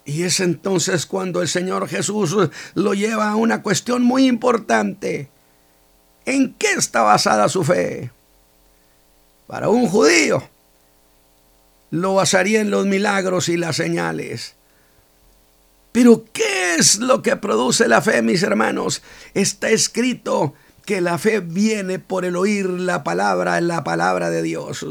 Y 0.06 0.24
es 0.24 0.40
entonces 0.40 1.08
cuando 1.08 1.42
el 1.42 1.48
Señor 1.48 1.90
Jesús 1.90 2.36
lo 2.76 2.94
lleva 2.94 3.32
a 3.32 3.36
una 3.36 3.64
cuestión 3.64 4.04
muy 4.04 4.28
importante. 4.28 5.30
¿En 6.26 6.54
qué 6.54 6.74
está 6.74 7.02
basada 7.02 7.50
su 7.50 7.64
fe? 7.64 8.12
Para 9.48 9.70
un 9.70 9.88
judío, 9.88 10.48
lo 11.92 12.16
basaría 12.16 12.62
en 12.62 12.72
los 12.72 12.86
milagros 12.86 13.50
y 13.50 13.58
las 13.58 13.76
señales. 13.76 14.56
Pero 15.92 16.26
¿qué 16.32 16.76
es 16.76 17.00
lo 17.00 17.22
que 17.22 17.36
produce 17.38 17.88
la 17.88 18.02
fe, 18.02 18.22
mis 18.22 18.44
hermanos? 18.44 19.02
Está 19.34 19.70
escrito 19.70 20.54
que 20.86 21.02
la 21.02 21.18
fe 21.18 21.40
viene 21.40 22.00
por 22.00 22.24
el 22.24 22.36
oír 22.36 22.70
la 22.70 23.04
palabra, 23.04 23.60
la 23.62 23.84
palabra 23.84 24.30
de 24.30 24.42
Dios. 24.42 24.86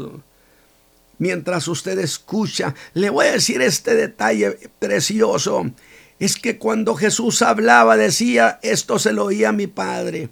Mientras 1.17 1.67
usted 1.67 1.97
escucha, 1.99 2.75
le 2.93 3.09
voy 3.09 3.27
a 3.27 3.31
decir 3.31 3.61
este 3.61 3.95
detalle 3.95 4.69
precioso. 4.79 5.71
Es 6.19 6.35
que 6.35 6.57
cuando 6.57 6.95
Jesús 6.95 7.41
hablaba 7.41 7.97
decía, 7.97 8.59
esto 8.61 8.99
se 8.99 9.13
lo 9.13 9.25
oía 9.25 9.51
mi 9.51 9.67
Padre. 9.67 10.29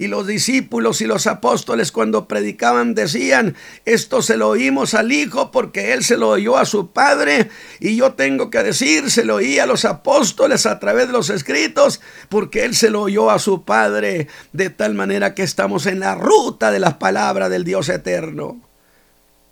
Y 0.00 0.06
los 0.06 0.28
discípulos 0.28 1.00
y 1.00 1.06
los 1.06 1.26
apóstoles 1.26 1.90
cuando 1.90 2.28
predicaban 2.28 2.94
decían, 2.94 3.56
esto 3.84 4.22
se 4.22 4.36
lo 4.36 4.48
oímos 4.48 4.94
al 4.94 5.10
Hijo 5.10 5.50
porque 5.50 5.92
Él 5.92 6.04
se 6.04 6.16
lo 6.16 6.28
oyó 6.28 6.56
a 6.56 6.66
su 6.66 6.92
Padre. 6.92 7.50
Y 7.80 7.96
yo 7.96 8.12
tengo 8.12 8.48
que 8.48 8.62
decir, 8.62 9.10
se 9.10 9.24
lo 9.24 9.36
oí 9.36 9.58
a 9.58 9.66
los 9.66 9.84
apóstoles 9.84 10.66
a 10.66 10.78
través 10.78 11.08
de 11.08 11.14
los 11.14 11.30
escritos 11.30 12.00
porque 12.28 12.64
Él 12.64 12.76
se 12.76 12.90
lo 12.90 13.02
oyó 13.02 13.28
a 13.28 13.40
su 13.40 13.64
Padre. 13.64 14.28
De 14.52 14.70
tal 14.70 14.94
manera 14.94 15.34
que 15.34 15.42
estamos 15.42 15.86
en 15.86 15.98
la 15.98 16.14
ruta 16.14 16.70
de 16.70 16.78
las 16.78 16.94
palabras 16.94 17.50
del 17.50 17.64
Dios 17.64 17.88
eterno. 17.88 18.60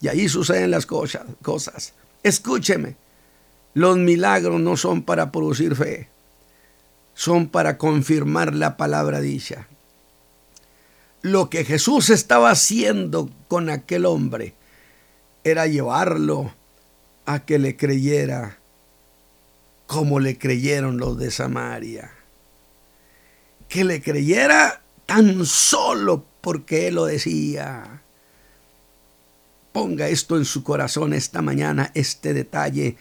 Y 0.01 0.07
ahí 0.07 0.29
suceden 0.29 0.71
las 0.71 0.87
cosas. 0.87 1.25
cosas. 1.43 1.95
Escúcheme, 2.23 2.95
los 3.75 3.97
milagros 3.97 4.61
no 4.61 4.77
son 4.77 5.03
para 5.03 5.33
producir 5.33 5.75
fe, 5.75 6.09
son 7.15 7.49
para 7.49 7.79
confirmar 7.79 8.55
la 8.55 8.77
palabra 8.77 9.21
dicha 9.21 9.67
lo 11.23 11.51
que 11.51 11.65
Jesús 11.65 12.11
estaba 12.11 12.51
haciendo 12.51 13.31
con 13.49 13.71
aquel 13.71 14.07
hombre 14.07 14.55
era 15.45 15.67
llevarlo 15.67 16.53
a 17.25 17.45
que 17.45 17.59
le 17.59 17.77
creyera 17.77 18.59
como 19.87 20.21
le 20.21 20.39
creyeron 20.39 20.99
los 20.99 21.19
de 21.19 21.31
Samaria. 21.31 22.11
Que 23.69 23.85
le 23.85 24.03
creyera 24.03 24.83
tan 25.07 25.47
solo 25.47 26.25
porque 26.41 26.89
Él 26.89 26.97
lo 26.97 27.07
decía. 27.07 28.03
Ponga 29.73 30.09
esto 30.09 30.37
en 30.37 30.45
su 30.45 30.63
corazón 30.63 31.13
esta 31.13 31.43
mañana, 31.43 31.91
este 31.95 32.35
detalle, 32.35 32.97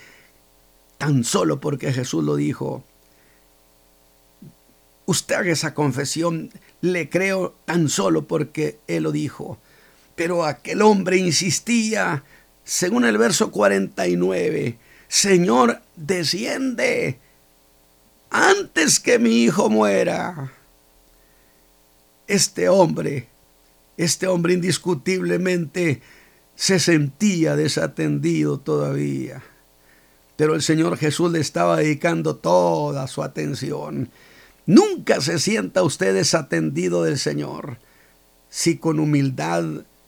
tan 0.97 1.23
solo 1.23 1.59
porque 1.59 1.93
Jesús 1.93 2.23
lo 2.23 2.35
dijo. 2.35 2.83
Usted 5.05 5.35
haga 5.35 5.51
esa 5.51 5.73
confesión 5.73 6.51
le 6.91 7.09
creo 7.09 7.55
tan 7.65 7.89
solo 7.89 8.27
porque 8.27 8.79
él 8.87 9.03
lo 9.03 9.11
dijo. 9.11 9.57
Pero 10.15 10.45
aquel 10.45 10.81
hombre 10.81 11.17
insistía, 11.17 12.23
según 12.63 13.05
el 13.05 13.17
verso 13.17 13.51
49, 13.51 14.77
Señor, 15.07 15.81
desciende 15.95 17.19
antes 18.29 18.99
que 18.99 19.19
mi 19.19 19.43
hijo 19.43 19.69
muera. 19.69 20.51
Este 22.27 22.69
hombre, 22.69 23.27
este 23.97 24.27
hombre 24.27 24.53
indiscutiblemente 24.53 26.01
se 26.55 26.79
sentía 26.79 27.55
desatendido 27.55 28.59
todavía. 28.59 29.43
Pero 30.37 30.55
el 30.55 30.61
Señor 30.61 30.97
Jesús 30.97 31.31
le 31.31 31.39
estaba 31.39 31.77
dedicando 31.77 32.35
toda 32.35 33.07
su 33.07 33.23
atención. 33.23 34.09
Nunca 34.65 35.21
se 35.21 35.39
sienta 35.39 35.83
usted 35.83 36.13
desatendido 36.13 37.03
del 37.03 37.19
Señor. 37.19 37.77
Si 38.49 38.77
con 38.77 38.99
humildad, 38.99 39.63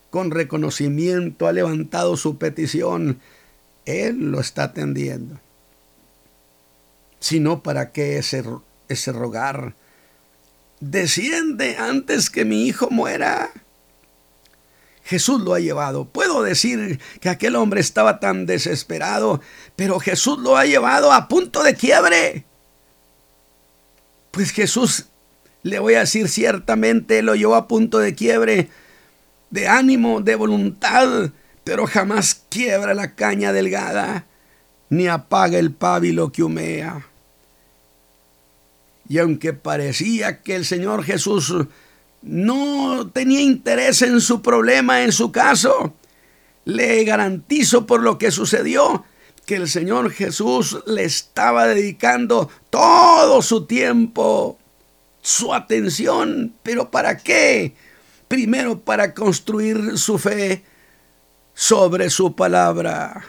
con 0.09 0.31
reconocimiento 0.31 1.47
ha 1.47 1.51
levantado 1.51 2.17
su 2.17 2.37
petición, 2.37 3.19
Él 3.85 4.31
lo 4.31 4.39
está 4.39 4.63
atendiendo. 4.63 5.39
Si 7.19 7.39
no, 7.39 7.61
¿para 7.61 7.91
qué 7.91 8.17
ese, 8.17 8.43
ese 8.89 9.11
rogar? 9.11 9.73
Desciende 10.79 11.77
antes 11.77 12.29
que 12.29 12.45
mi 12.45 12.67
hijo 12.67 12.89
muera. 12.89 13.51
Jesús 15.03 15.41
lo 15.41 15.53
ha 15.53 15.59
llevado. 15.59 16.05
Puedo 16.05 16.43
decir 16.43 16.99
que 17.21 17.29
aquel 17.29 17.55
hombre 17.55 17.79
estaba 17.79 18.19
tan 18.19 18.45
desesperado, 18.45 19.41
pero 19.75 19.99
Jesús 19.99 20.37
lo 20.39 20.57
ha 20.57 20.65
llevado 20.65 21.13
a 21.13 21.27
punto 21.27 21.63
de 21.63 21.75
quiebre. 21.75 22.45
Pues 24.37 24.51
Jesús, 24.51 25.05
le 25.63 25.79
voy 25.79 25.95
a 25.95 26.01
decir 26.01 26.29
ciertamente, 26.29 27.23
lo 27.23 27.33
llevó 27.33 27.55
a 27.55 27.67
punto 27.67 27.97
de 27.97 28.13
quiebre, 28.13 28.69
de 29.49 29.67
ánimo, 29.67 30.21
de 30.21 30.35
voluntad, 30.35 31.31
pero 31.63 31.87
jamás 31.87 32.43
quiebra 32.47 32.93
la 32.93 33.15
caña 33.15 33.51
delgada, 33.51 34.27
ni 34.91 35.07
apaga 35.07 35.57
el 35.57 35.71
pábilo 35.71 36.31
que 36.31 36.43
humea. 36.43 37.07
Y 39.09 39.17
aunque 39.17 39.53
parecía 39.53 40.43
que 40.43 40.55
el 40.55 40.65
Señor 40.65 41.03
Jesús 41.03 41.55
no 42.21 43.09
tenía 43.11 43.41
interés 43.41 44.03
en 44.03 44.21
su 44.21 44.43
problema, 44.43 45.01
en 45.01 45.13
su 45.13 45.31
caso, 45.31 45.95
le 46.63 47.03
garantizo 47.05 47.87
por 47.87 48.03
lo 48.03 48.19
que 48.19 48.29
sucedió 48.29 49.03
que 49.47 49.55
el 49.55 49.69
Señor 49.69 50.11
Jesús 50.11 50.77
le 50.85 51.05
estaba 51.05 51.67
dedicando 51.67 52.49
todo 52.69 53.41
su 53.41 53.65
tiempo, 53.65 54.59
su 55.21 55.53
atención. 55.53 56.53
¿Pero 56.63 56.91
para 56.91 57.17
qué? 57.17 57.73
Primero 58.27 58.77
para 58.77 59.13
construir 59.13 59.97
su 59.97 60.17
fe 60.17 60.63
sobre 61.53 62.09
su 62.09 62.35
palabra. 62.35 63.23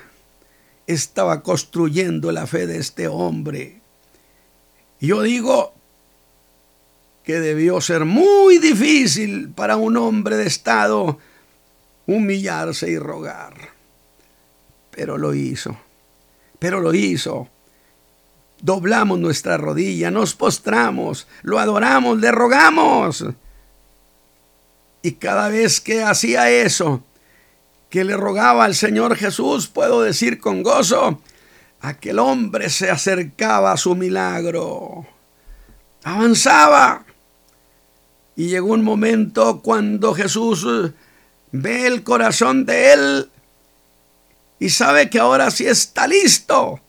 Estaba 0.89 1.45
construyendo 1.45 2.33
la 2.33 2.49
fe 2.49 2.66
de 2.66 2.79
este 2.79 3.07
hombre. 3.07 3.81
Yo 5.01 5.23
digo 5.23 5.73
que 7.23 7.39
debió 7.39 7.81
ser 7.81 8.05
muy 8.05 8.59
difícil 8.59 9.51
para 9.51 9.77
un 9.77 9.97
hombre 9.97 10.37
de 10.37 10.49
estado 10.49 11.21
humillarse 12.07 12.91
y 12.91 12.99
rogar. 12.99 13.55
Pero 14.91 15.16
lo 15.16 15.33
hizo 15.33 15.79
pero 16.59 16.81
lo 16.81 16.95
hizo. 16.95 17.49
Doblamos 18.61 19.19
nuestra 19.19 19.57
rodilla, 19.57 20.11
nos 20.11 20.35
postramos, 20.35 21.29
lo 21.43 21.59
adoramos, 21.59 22.19
le 22.19 22.33
rogamos. 22.33 23.25
Y 25.03 25.13
cada 25.13 25.49
vez 25.49 25.81
que 25.81 26.03
hacía 26.03 26.51
eso, 26.51 27.05
que 27.89 28.05
le 28.05 28.17
rogaba 28.17 28.65
al 28.65 28.75
Señor 28.75 29.17
Jesús, 29.17 29.69
puedo 29.69 30.03
decir 30.03 30.41
con 30.41 30.63
gozo, 30.63 31.21
aquel 31.81 32.19
hombre 32.19 32.69
se 32.69 32.91
acercaba 32.91 33.73
a 33.73 33.77
su 33.77 33.95
milagro. 33.95 35.07
Avanzaba. 36.03 37.05
Y 38.35 38.49
llegó 38.49 38.73
un 38.73 38.85
momento 38.85 39.61
cuando 39.63 40.15
Jesús 40.15 40.67
ve 41.51 41.87
el 41.87 42.03
corazón 42.03 42.67
de 42.67 42.93
él 42.93 43.31
y 44.59 44.71
sabe 44.71 45.11
que 45.11 45.19
ahora 45.19 45.51
sí 45.51 45.67
está 45.67 46.07
listo 46.07 46.81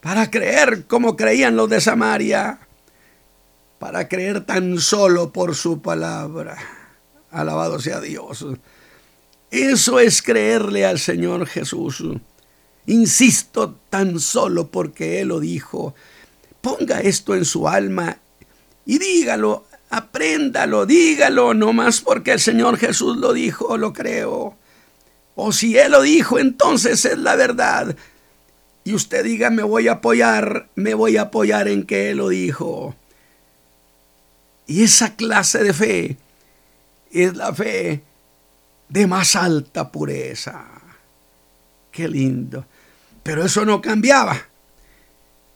para 0.00 0.30
creer 0.30 0.86
como 0.86 1.16
creían 1.16 1.56
los 1.56 1.68
de 1.68 1.80
Samaria, 1.80 2.60
para 3.78 4.08
creer 4.08 4.44
tan 4.44 4.78
solo 4.78 5.32
por 5.32 5.54
su 5.54 5.80
palabra. 5.80 6.56
Alabado 7.30 7.78
sea 7.78 8.00
Dios. 8.00 8.46
Eso 9.50 9.98
es 9.98 10.22
creerle 10.22 10.84
al 10.84 10.98
Señor 10.98 11.46
Jesús. 11.46 12.02
Insisto, 12.86 13.76
tan 13.90 14.18
solo 14.20 14.68
porque 14.68 15.20
Él 15.20 15.28
lo 15.28 15.40
dijo. 15.40 15.94
Ponga 16.60 17.00
esto 17.00 17.34
en 17.34 17.44
su 17.44 17.68
alma 17.68 18.18
y 18.84 18.98
dígalo, 18.98 19.66
apréndalo, 19.90 20.86
dígalo, 20.86 21.54
no 21.54 21.72
más 21.72 22.00
porque 22.00 22.32
el 22.32 22.40
Señor 22.40 22.78
Jesús 22.78 23.16
lo 23.18 23.32
dijo, 23.32 23.76
lo 23.76 23.92
creo. 23.92 24.56
O 25.40 25.52
si 25.52 25.78
Él 25.78 25.92
lo 25.92 26.02
dijo, 26.02 26.40
entonces 26.40 27.04
es 27.04 27.16
la 27.16 27.36
verdad. 27.36 27.94
Y 28.82 28.92
usted 28.92 29.22
diga, 29.22 29.50
me 29.50 29.62
voy 29.62 29.86
a 29.86 29.92
apoyar, 29.92 30.68
me 30.74 30.94
voy 30.94 31.16
a 31.16 31.22
apoyar 31.22 31.68
en 31.68 31.86
que 31.86 32.10
Él 32.10 32.16
lo 32.16 32.30
dijo. 32.30 32.96
Y 34.66 34.82
esa 34.82 35.14
clase 35.14 35.62
de 35.62 35.72
fe 35.72 36.16
es 37.12 37.36
la 37.36 37.54
fe 37.54 38.02
de 38.88 39.06
más 39.06 39.36
alta 39.36 39.92
pureza. 39.92 40.66
Qué 41.92 42.08
lindo. 42.08 42.66
Pero 43.22 43.44
eso 43.44 43.64
no 43.64 43.80
cambiaba. 43.80 44.36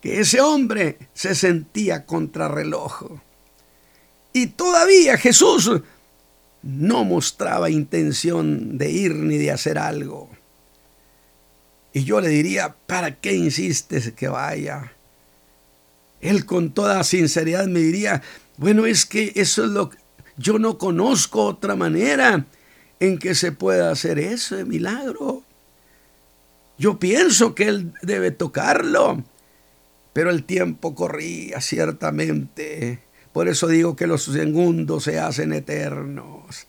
Que 0.00 0.20
ese 0.20 0.40
hombre 0.40 0.96
se 1.12 1.34
sentía 1.34 2.06
contrarreloj. 2.06 3.18
Y 4.32 4.46
todavía 4.46 5.18
Jesús 5.18 5.72
no 6.62 7.04
mostraba 7.04 7.70
intención 7.70 8.78
de 8.78 8.90
ir 8.90 9.14
ni 9.14 9.38
de 9.38 9.50
hacer 9.50 9.78
algo. 9.78 10.30
Y 11.92 12.04
yo 12.04 12.20
le 12.20 12.28
diría, 12.28 12.74
¿para 12.86 13.16
qué 13.16 13.34
insistes 13.34 14.12
que 14.12 14.28
vaya? 14.28 14.92
Él 16.20 16.46
con 16.46 16.72
toda 16.72 17.02
sinceridad 17.04 17.66
me 17.66 17.80
diría, 17.80 18.22
bueno, 18.56 18.86
es 18.86 19.04
que 19.04 19.32
eso 19.34 19.64
es 19.64 19.70
lo 19.70 19.90
que 19.90 19.98
yo 20.36 20.58
no 20.58 20.78
conozco 20.78 21.44
otra 21.44 21.76
manera 21.76 22.46
en 23.00 23.18
que 23.18 23.34
se 23.34 23.52
pueda 23.52 23.90
hacer 23.90 24.18
ese 24.18 24.64
milagro. 24.64 25.42
Yo 26.78 26.98
pienso 26.98 27.54
que 27.54 27.68
él 27.68 27.92
debe 28.02 28.30
tocarlo, 28.30 29.22
pero 30.12 30.30
el 30.30 30.44
tiempo 30.44 30.94
corría 30.94 31.60
ciertamente 31.60 33.00
por 33.32 33.48
eso 33.48 33.66
digo 33.66 33.96
que 33.96 34.06
los 34.06 34.24
segundos 34.24 35.04
se 35.04 35.18
hacen 35.18 35.52
eternos. 35.52 36.66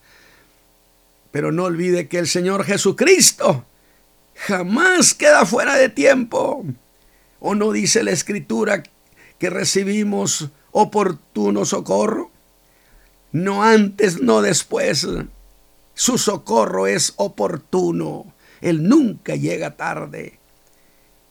Pero 1.31 1.51
no 1.51 1.65
olvide 1.65 2.07
que 2.07 2.19
el 2.19 2.27
Señor 2.27 2.63
Jesucristo 2.63 3.65
jamás 4.35 5.13
queda 5.13 5.45
fuera 5.45 5.75
de 5.75 5.89
tiempo. 5.89 6.65
¿O 7.39 7.55
no 7.55 7.71
dice 7.73 8.03
la 8.03 8.11
Escritura 8.11 8.83
que 9.39 9.49
recibimos 9.49 10.49
oportuno 10.71 11.65
socorro? 11.65 12.31
No 13.33 13.63
antes, 13.63 14.21
no 14.21 14.41
después. 14.41 15.05
Su 15.95 16.17
socorro 16.17 16.87
es 16.87 17.13
oportuno. 17.17 18.33
Él 18.61 18.87
nunca 18.87 19.35
llega 19.35 19.75
tarde. 19.75 20.39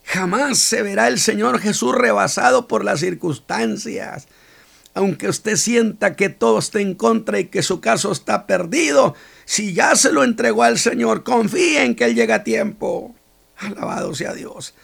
Jamás 0.05 0.59
se 0.59 0.83
verá 0.83 1.09
el 1.09 1.19
Señor 1.19 1.59
Jesús 1.61 1.95
rebasado 1.95 2.69
por 2.69 2.85
las 2.85 3.01
circunstancias 3.01 4.27
aunque 4.95 5.29
usted 5.29 5.57
sienta 5.57 6.17
que 6.17 6.29
todo 6.29 6.59
está 6.59 6.81
en 6.81 6.95
contra 6.95 7.39
y 7.39 7.47
que 7.47 7.63
su 7.63 7.81
caso 7.81 8.13
está 8.13 8.47
perdido, 8.47 9.15
si 9.45 9.73
ya 9.73 9.97
se 9.97 10.13
lo 10.13 10.23
entregó 10.23 10.63
al 10.63 10.79
Señor, 10.79 11.23
confíe 11.23 11.83
en 11.83 11.95
que 11.95 12.05
Él 12.05 12.15
llega 12.15 12.37
a 12.37 12.45
tiempo. 12.45 13.15
Alabado 13.57 14.15
sea 14.15 14.35
Dios. 14.35 14.75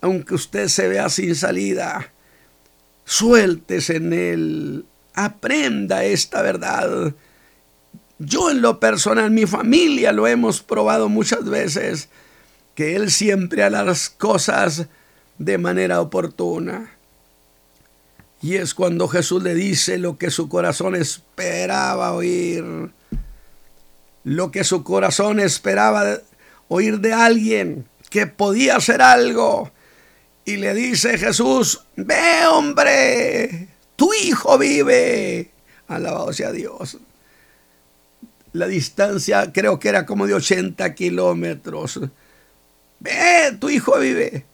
Aunque 0.00 0.34
usted 0.34 0.68
se 0.68 0.88
vea 0.88 1.08
sin 1.08 1.34
salida, 1.34 2.12
suéltese 3.04 3.96
en 3.96 4.12
Él. 4.12 4.86
Aprenda 5.14 6.04
esta 6.04 6.42
verdad. 6.42 7.14
Yo 8.18 8.50
en 8.50 8.62
lo 8.62 8.78
personal, 8.78 9.30
mi 9.30 9.46
familia 9.46 10.12
lo 10.12 10.26
hemos 10.26 10.62
probado 10.62 11.08
muchas 11.08 11.44
veces, 11.44 12.08
que 12.74 12.94
Él 12.94 13.10
siempre 13.10 13.62
hará 13.62 13.82
las 13.82 14.10
cosas 14.10 14.86
de 15.38 15.58
manera 15.58 16.00
oportuna. 16.00 16.95
Y 18.42 18.56
es 18.56 18.74
cuando 18.74 19.08
Jesús 19.08 19.42
le 19.42 19.54
dice 19.54 19.98
lo 19.98 20.18
que 20.18 20.30
su 20.30 20.48
corazón 20.48 20.94
esperaba 20.94 22.12
oír. 22.12 22.90
Lo 24.24 24.50
que 24.50 24.64
su 24.64 24.84
corazón 24.84 25.40
esperaba 25.40 26.18
oír 26.68 27.00
de 27.00 27.12
alguien 27.12 27.88
que 28.10 28.26
podía 28.26 28.76
hacer 28.76 29.00
algo. 29.00 29.70
Y 30.44 30.56
le 30.56 30.74
dice 30.74 31.18
Jesús, 31.18 31.82
ve 31.96 32.46
hombre, 32.48 33.68
tu 33.96 34.12
hijo 34.12 34.58
vive. 34.58 35.50
Alabado 35.88 36.32
sea 36.32 36.52
Dios. 36.52 36.98
La 38.52 38.66
distancia 38.66 39.52
creo 39.52 39.78
que 39.78 39.88
era 39.88 40.06
como 40.06 40.26
de 40.26 40.34
80 40.34 40.94
kilómetros. 40.94 42.00
Ve, 43.00 43.56
tu 43.58 43.68
hijo 43.68 43.98
vive. 43.98 44.44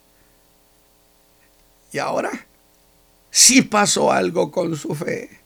Y 1.93 1.99
ahora 1.99 2.31
sí 3.33 3.63
pasó 3.63 4.13
algo 4.13 4.53
con 4.53 4.77
su 4.77 4.95
fe. 4.95 5.41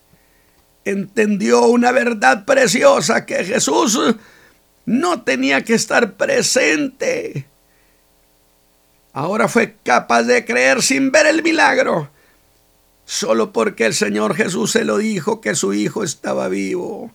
Entendió 0.85 1.63
una 1.63 1.91
verdad 1.91 2.45
preciosa 2.45 3.25
que 3.25 3.43
Jesús 3.43 3.99
no 4.85 5.23
tenía 5.23 5.63
que 5.63 5.73
estar 5.73 6.13
presente. 6.13 7.47
Ahora 9.13 9.47
fue 9.47 9.77
capaz 9.83 10.23
de 10.23 10.45
creer 10.45 10.83
sin 10.83 11.11
ver 11.11 11.25
el 11.25 11.41
milagro, 11.41 12.11
solo 13.05 13.51
porque 13.51 13.85
el 13.85 13.95
Señor 13.95 14.35
Jesús 14.35 14.71
se 14.71 14.83
lo 14.83 14.97
dijo 14.97 15.41
que 15.41 15.55
su 15.55 15.73
hijo 15.73 16.03
estaba 16.03 16.49
vivo. 16.49 17.11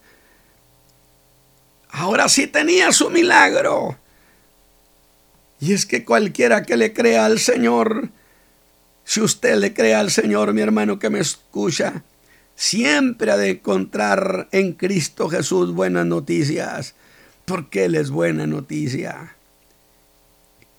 Ahora 1.90 2.28
sí 2.28 2.46
tenía 2.46 2.92
su 2.92 3.10
milagro. 3.10 3.98
Y 5.60 5.74
es 5.74 5.86
que 5.86 6.04
cualquiera 6.04 6.64
que 6.64 6.76
le 6.76 6.92
crea 6.92 7.26
al 7.26 7.38
Señor, 7.38 8.08
si 9.04 9.20
usted 9.20 9.56
le 9.56 9.74
cree 9.74 9.94
al 9.94 10.10
Señor, 10.10 10.52
mi 10.52 10.60
hermano 10.60 10.98
que 10.98 11.10
me 11.10 11.20
escucha, 11.20 12.02
siempre 12.54 13.30
ha 13.30 13.36
de 13.36 13.50
encontrar 13.50 14.48
en 14.52 14.72
Cristo 14.72 15.28
Jesús 15.28 15.72
buenas 15.72 16.06
noticias, 16.06 16.94
porque 17.44 17.84
Él 17.84 17.94
es 17.94 18.10
buena 18.10 18.46
noticia. 18.46 19.36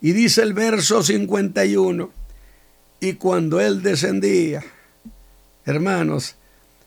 Y 0.02 0.14
dice 0.14 0.42
el 0.42 0.54
verso 0.54 1.04
51, 1.04 2.12
y 3.00 3.14
cuando 3.14 3.60
Él 3.60 3.82
descendía, 3.82 4.64
hermanos, 5.66 6.36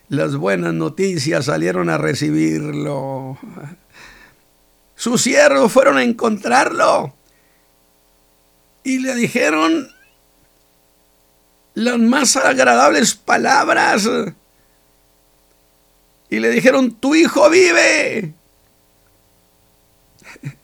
las 0.09 0.37
buenas 0.37 0.73
noticias 0.73 1.47
salieron 1.47 1.91
a 1.91 1.99
recibirlo. 1.99 3.39
Sus 4.95 5.23
siervos 5.23 5.73
fueron 5.73 5.99
a 5.99 6.05
encontrarlo 6.05 7.15
y 8.83 9.01
le 9.01 9.15
dijeron, 9.15 9.89
las 11.77 11.99
más 11.99 12.37
agradables 12.37 13.15
palabras. 13.15 14.09
Y 16.31 16.41
le 16.41 16.49
dijeron, 16.49 16.91
tu 16.93 17.15
hijo 17.15 17.49
vive. 17.51 18.33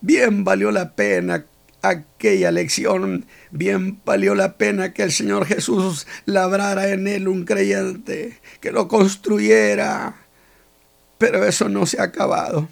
Bien 0.00 0.42
valió 0.42 0.72
la 0.72 0.94
pena 0.94 1.46
aquella 1.82 2.50
lección, 2.50 3.26
bien 3.52 4.00
valió 4.04 4.34
la 4.34 4.54
pena 4.54 4.92
que 4.92 5.04
el 5.04 5.12
Señor 5.12 5.46
Jesús 5.46 6.08
labrara 6.24 6.88
en 6.88 7.06
él 7.06 7.28
un 7.28 7.44
creyente, 7.44 8.40
que 8.60 8.72
lo 8.72 8.88
construyera. 8.88 10.16
Pero 11.18 11.44
eso 11.44 11.68
no 11.68 11.86
se 11.86 12.00
ha 12.00 12.04
acabado. 12.04 12.68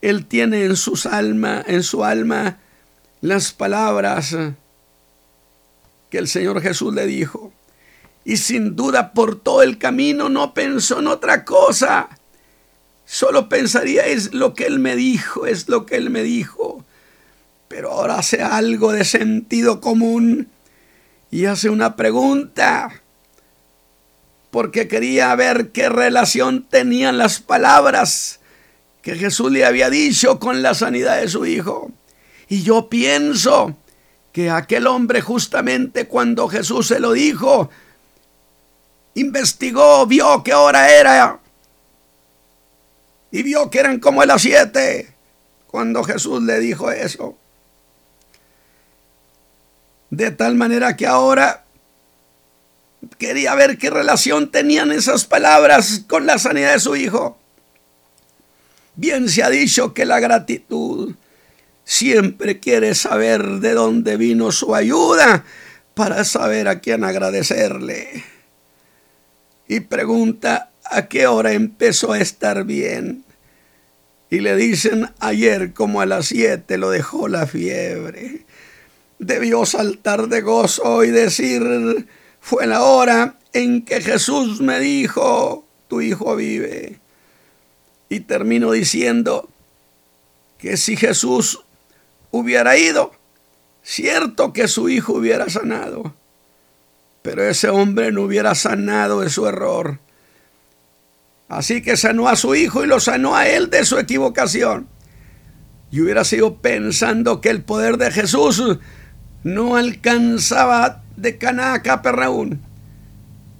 Él 0.00 0.24
tiene 0.24 0.64
en 0.64 0.76
sus 0.76 1.04
alma, 1.04 1.62
en 1.66 1.82
su 1.82 2.02
alma 2.02 2.60
las 3.20 3.52
palabras 3.52 4.34
el 6.18 6.28
Señor 6.28 6.60
Jesús 6.60 6.94
le 6.94 7.06
dijo. 7.06 7.52
Y 8.24 8.38
sin 8.38 8.74
duda 8.74 9.12
por 9.12 9.38
todo 9.38 9.62
el 9.62 9.78
camino 9.78 10.28
no 10.28 10.54
pensó 10.54 11.00
en 11.00 11.08
otra 11.08 11.44
cosa. 11.44 12.08
Solo 13.04 13.48
pensaría 13.48 14.06
es 14.06 14.32
lo 14.32 14.54
que 14.54 14.64
Él 14.66 14.78
me 14.78 14.96
dijo, 14.96 15.46
es 15.46 15.68
lo 15.68 15.84
que 15.84 15.96
Él 15.96 16.10
me 16.10 16.22
dijo. 16.22 16.84
Pero 17.68 17.92
ahora 17.92 18.18
hace 18.18 18.42
algo 18.42 18.92
de 18.92 19.04
sentido 19.04 19.80
común 19.80 20.48
y 21.30 21.44
hace 21.46 21.68
una 21.68 21.96
pregunta. 21.96 23.02
Porque 24.50 24.88
quería 24.88 25.34
ver 25.34 25.72
qué 25.72 25.88
relación 25.88 26.62
tenían 26.62 27.18
las 27.18 27.40
palabras 27.40 28.40
que 29.02 29.16
Jesús 29.16 29.52
le 29.52 29.66
había 29.66 29.90
dicho 29.90 30.38
con 30.38 30.62
la 30.62 30.72
sanidad 30.74 31.20
de 31.20 31.28
su 31.28 31.44
hijo. 31.44 31.90
Y 32.48 32.62
yo 32.62 32.88
pienso 32.88 33.76
que 34.34 34.50
aquel 34.50 34.88
hombre 34.88 35.20
justamente 35.20 36.08
cuando 36.08 36.48
Jesús 36.48 36.88
se 36.88 36.98
lo 36.98 37.12
dijo, 37.12 37.70
investigó, 39.14 40.04
vio 40.06 40.42
qué 40.42 40.52
hora 40.52 40.92
era 40.92 41.38
y 43.30 43.44
vio 43.44 43.70
que 43.70 43.78
eran 43.78 44.00
como 44.00 44.24
las 44.24 44.42
siete 44.42 45.14
cuando 45.68 46.02
Jesús 46.02 46.42
le 46.42 46.58
dijo 46.58 46.90
eso. 46.90 47.38
De 50.10 50.32
tal 50.32 50.56
manera 50.56 50.96
que 50.96 51.06
ahora 51.06 51.64
quería 53.18 53.54
ver 53.54 53.78
qué 53.78 53.88
relación 53.88 54.50
tenían 54.50 54.90
esas 54.90 55.26
palabras 55.26 56.02
con 56.08 56.26
la 56.26 56.38
sanidad 56.38 56.72
de 56.72 56.80
su 56.80 56.96
hijo. 56.96 57.38
Bien 58.96 59.28
se 59.28 59.44
ha 59.44 59.50
dicho 59.50 59.94
que 59.94 60.04
la 60.04 60.18
gratitud 60.18 61.14
siempre 61.84 62.60
quiere 62.60 62.94
saber 62.94 63.60
de 63.60 63.72
dónde 63.72 64.16
vino 64.16 64.52
su 64.52 64.74
ayuda 64.74 65.44
para 65.94 66.24
saber 66.24 66.68
a 66.68 66.80
quién 66.80 67.04
agradecerle. 67.04 68.24
Y 69.68 69.80
pregunta 69.80 70.70
a 70.84 71.06
qué 71.06 71.26
hora 71.26 71.52
empezó 71.52 72.12
a 72.12 72.20
estar 72.20 72.64
bien. 72.64 73.24
Y 74.30 74.40
le 74.40 74.56
dicen 74.56 75.10
ayer 75.20 75.72
como 75.72 76.00
a 76.00 76.06
las 76.06 76.26
siete 76.26 76.78
lo 76.78 76.90
dejó 76.90 77.28
la 77.28 77.46
fiebre. 77.46 78.44
Debió 79.18 79.64
saltar 79.64 80.28
de 80.28 80.40
gozo 80.40 81.04
y 81.04 81.10
decir, 81.10 82.08
fue 82.40 82.66
la 82.66 82.82
hora 82.82 83.38
en 83.52 83.84
que 83.84 84.00
Jesús 84.00 84.60
me 84.60 84.80
dijo, 84.80 85.64
tu 85.88 86.00
hijo 86.00 86.34
vive. 86.34 86.98
Y 88.08 88.20
termino 88.20 88.72
diciendo 88.72 89.48
que 90.58 90.76
si 90.76 90.96
Jesús 90.96 91.63
hubiera 92.38 92.76
ido, 92.76 93.12
cierto 93.82 94.52
que 94.52 94.68
su 94.68 94.88
hijo 94.88 95.14
hubiera 95.14 95.48
sanado, 95.48 96.14
pero 97.22 97.44
ese 97.44 97.68
hombre 97.68 98.12
no 98.12 98.22
hubiera 98.22 98.54
sanado 98.54 99.20
de 99.20 99.30
su 99.30 99.46
error. 99.46 99.98
Así 101.48 101.82
que 101.82 101.96
sanó 101.96 102.28
a 102.28 102.36
su 102.36 102.54
hijo 102.54 102.84
y 102.84 102.86
lo 102.86 103.00
sanó 103.00 103.36
a 103.36 103.46
él 103.48 103.70
de 103.70 103.84
su 103.84 103.98
equivocación. 103.98 104.88
Y 105.90 106.00
hubiera 106.00 106.24
sido 106.24 106.56
pensando 106.56 107.40
que 107.40 107.50
el 107.50 107.62
poder 107.62 107.98
de 107.98 108.10
Jesús 108.10 108.78
no 109.44 109.76
alcanzaba 109.76 111.02
de 111.16 111.38
Caná 111.38 111.74
a 111.74 112.02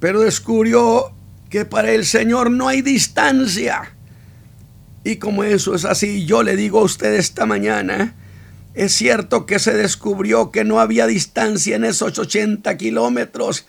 pero 0.01 0.21
descubrió 0.21 1.13
que 1.49 1.65
para 1.65 1.93
el 1.93 2.05
Señor 2.05 2.51
no 2.51 2.69
hay 2.69 2.83
distancia. 2.83 3.95
Y 5.05 5.17
como 5.17 5.45
eso 5.45 5.75
es 5.75 5.85
así, 5.85 6.27
yo 6.27 6.43
le 6.43 6.57
digo 6.57 6.81
a 6.81 6.85
usted 6.85 7.15
esta 7.15 7.47
mañana, 7.47 8.17
es 8.75 8.93
cierto 8.93 9.47
que 9.47 9.61
se 9.61 9.73
descubrió 9.73 10.51
que 10.51 10.65
no 10.65 10.81
había 10.81 11.07
distancia 11.07 11.77
en 11.77 11.85
esos 11.85 12.19
80 12.19 12.77
kilómetros, 12.77 13.67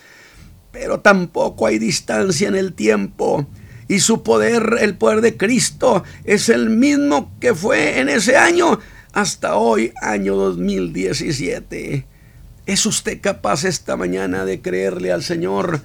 pero 0.71 0.99
tampoco 0.99 1.67
hay 1.67 1.77
distancia 1.77 2.47
en 2.47 2.55
el 2.55 2.73
tiempo. 2.73 3.47
Y 3.87 3.99
su 3.99 4.23
poder, 4.23 4.77
el 4.81 4.97
poder 4.97 5.21
de 5.21 5.37
Cristo, 5.37 6.03
es 6.23 6.49
el 6.49 6.71
mismo 6.71 7.31
que 7.39 7.53
fue 7.53 7.99
en 7.99 8.09
ese 8.09 8.35
año 8.35 8.79
hasta 9.13 9.57
hoy, 9.57 9.93
año 10.01 10.35
2017. 10.35 12.07
¿Es 12.65 12.85
usted 12.87 13.21
capaz 13.21 13.63
esta 13.63 13.95
mañana 13.95 14.43
de 14.43 14.59
creerle 14.59 15.11
al 15.11 15.21
Señor 15.21 15.81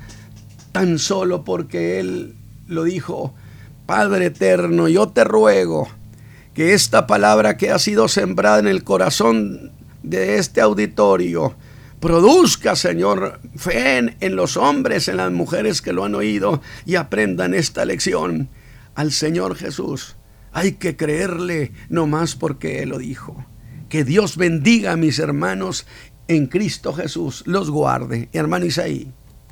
tan 0.72 0.98
solo 0.98 1.44
porque 1.44 2.00
Él 2.00 2.36
lo 2.68 2.84
dijo? 2.84 3.34
Padre 3.84 4.26
eterno, 4.26 4.88
yo 4.88 5.08
te 5.08 5.24
ruego 5.24 5.99
que 6.54 6.74
esta 6.74 7.06
palabra 7.06 7.56
que 7.56 7.70
ha 7.70 7.78
sido 7.78 8.08
sembrada 8.08 8.58
en 8.58 8.66
el 8.66 8.84
corazón 8.84 9.72
de 10.02 10.38
este 10.38 10.60
auditorio 10.60 11.54
produzca, 12.00 12.74
Señor, 12.76 13.40
fe 13.56 13.98
en, 13.98 14.36
los 14.36 14.56
hombres, 14.56 15.08
en 15.08 15.18
las 15.18 15.30
mujeres 15.30 15.82
que 15.82 15.92
lo 15.92 16.04
han 16.04 16.14
oído 16.14 16.62
y 16.86 16.96
aprendan 16.96 17.54
esta 17.54 17.84
lección. 17.84 18.48
Al 18.94 19.12
Señor 19.12 19.54
Jesús 19.54 20.16
hay 20.52 20.72
que 20.72 20.96
creerle 20.96 21.72
no 21.88 22.06
más 22.06 22.34
porque 22.34 22.82
Él 22.82 22.90
lo 22.90 22.98
dijo. 22.98 23.44
Que 23.88 24.04
Dios 24.04 24.36
bendiga 24.36 24.92
a 24.92 24.96
mis 24.96 25.18
hermanos 25.18 25.86
en 26.28 26.46
Cristo 26.46 26.92
Jesús, 26.92 27.42
los 27.46 27.70
guarde. 27.70 28.28
Hermano 28.32 28.64
Isaí. 28.64 29.12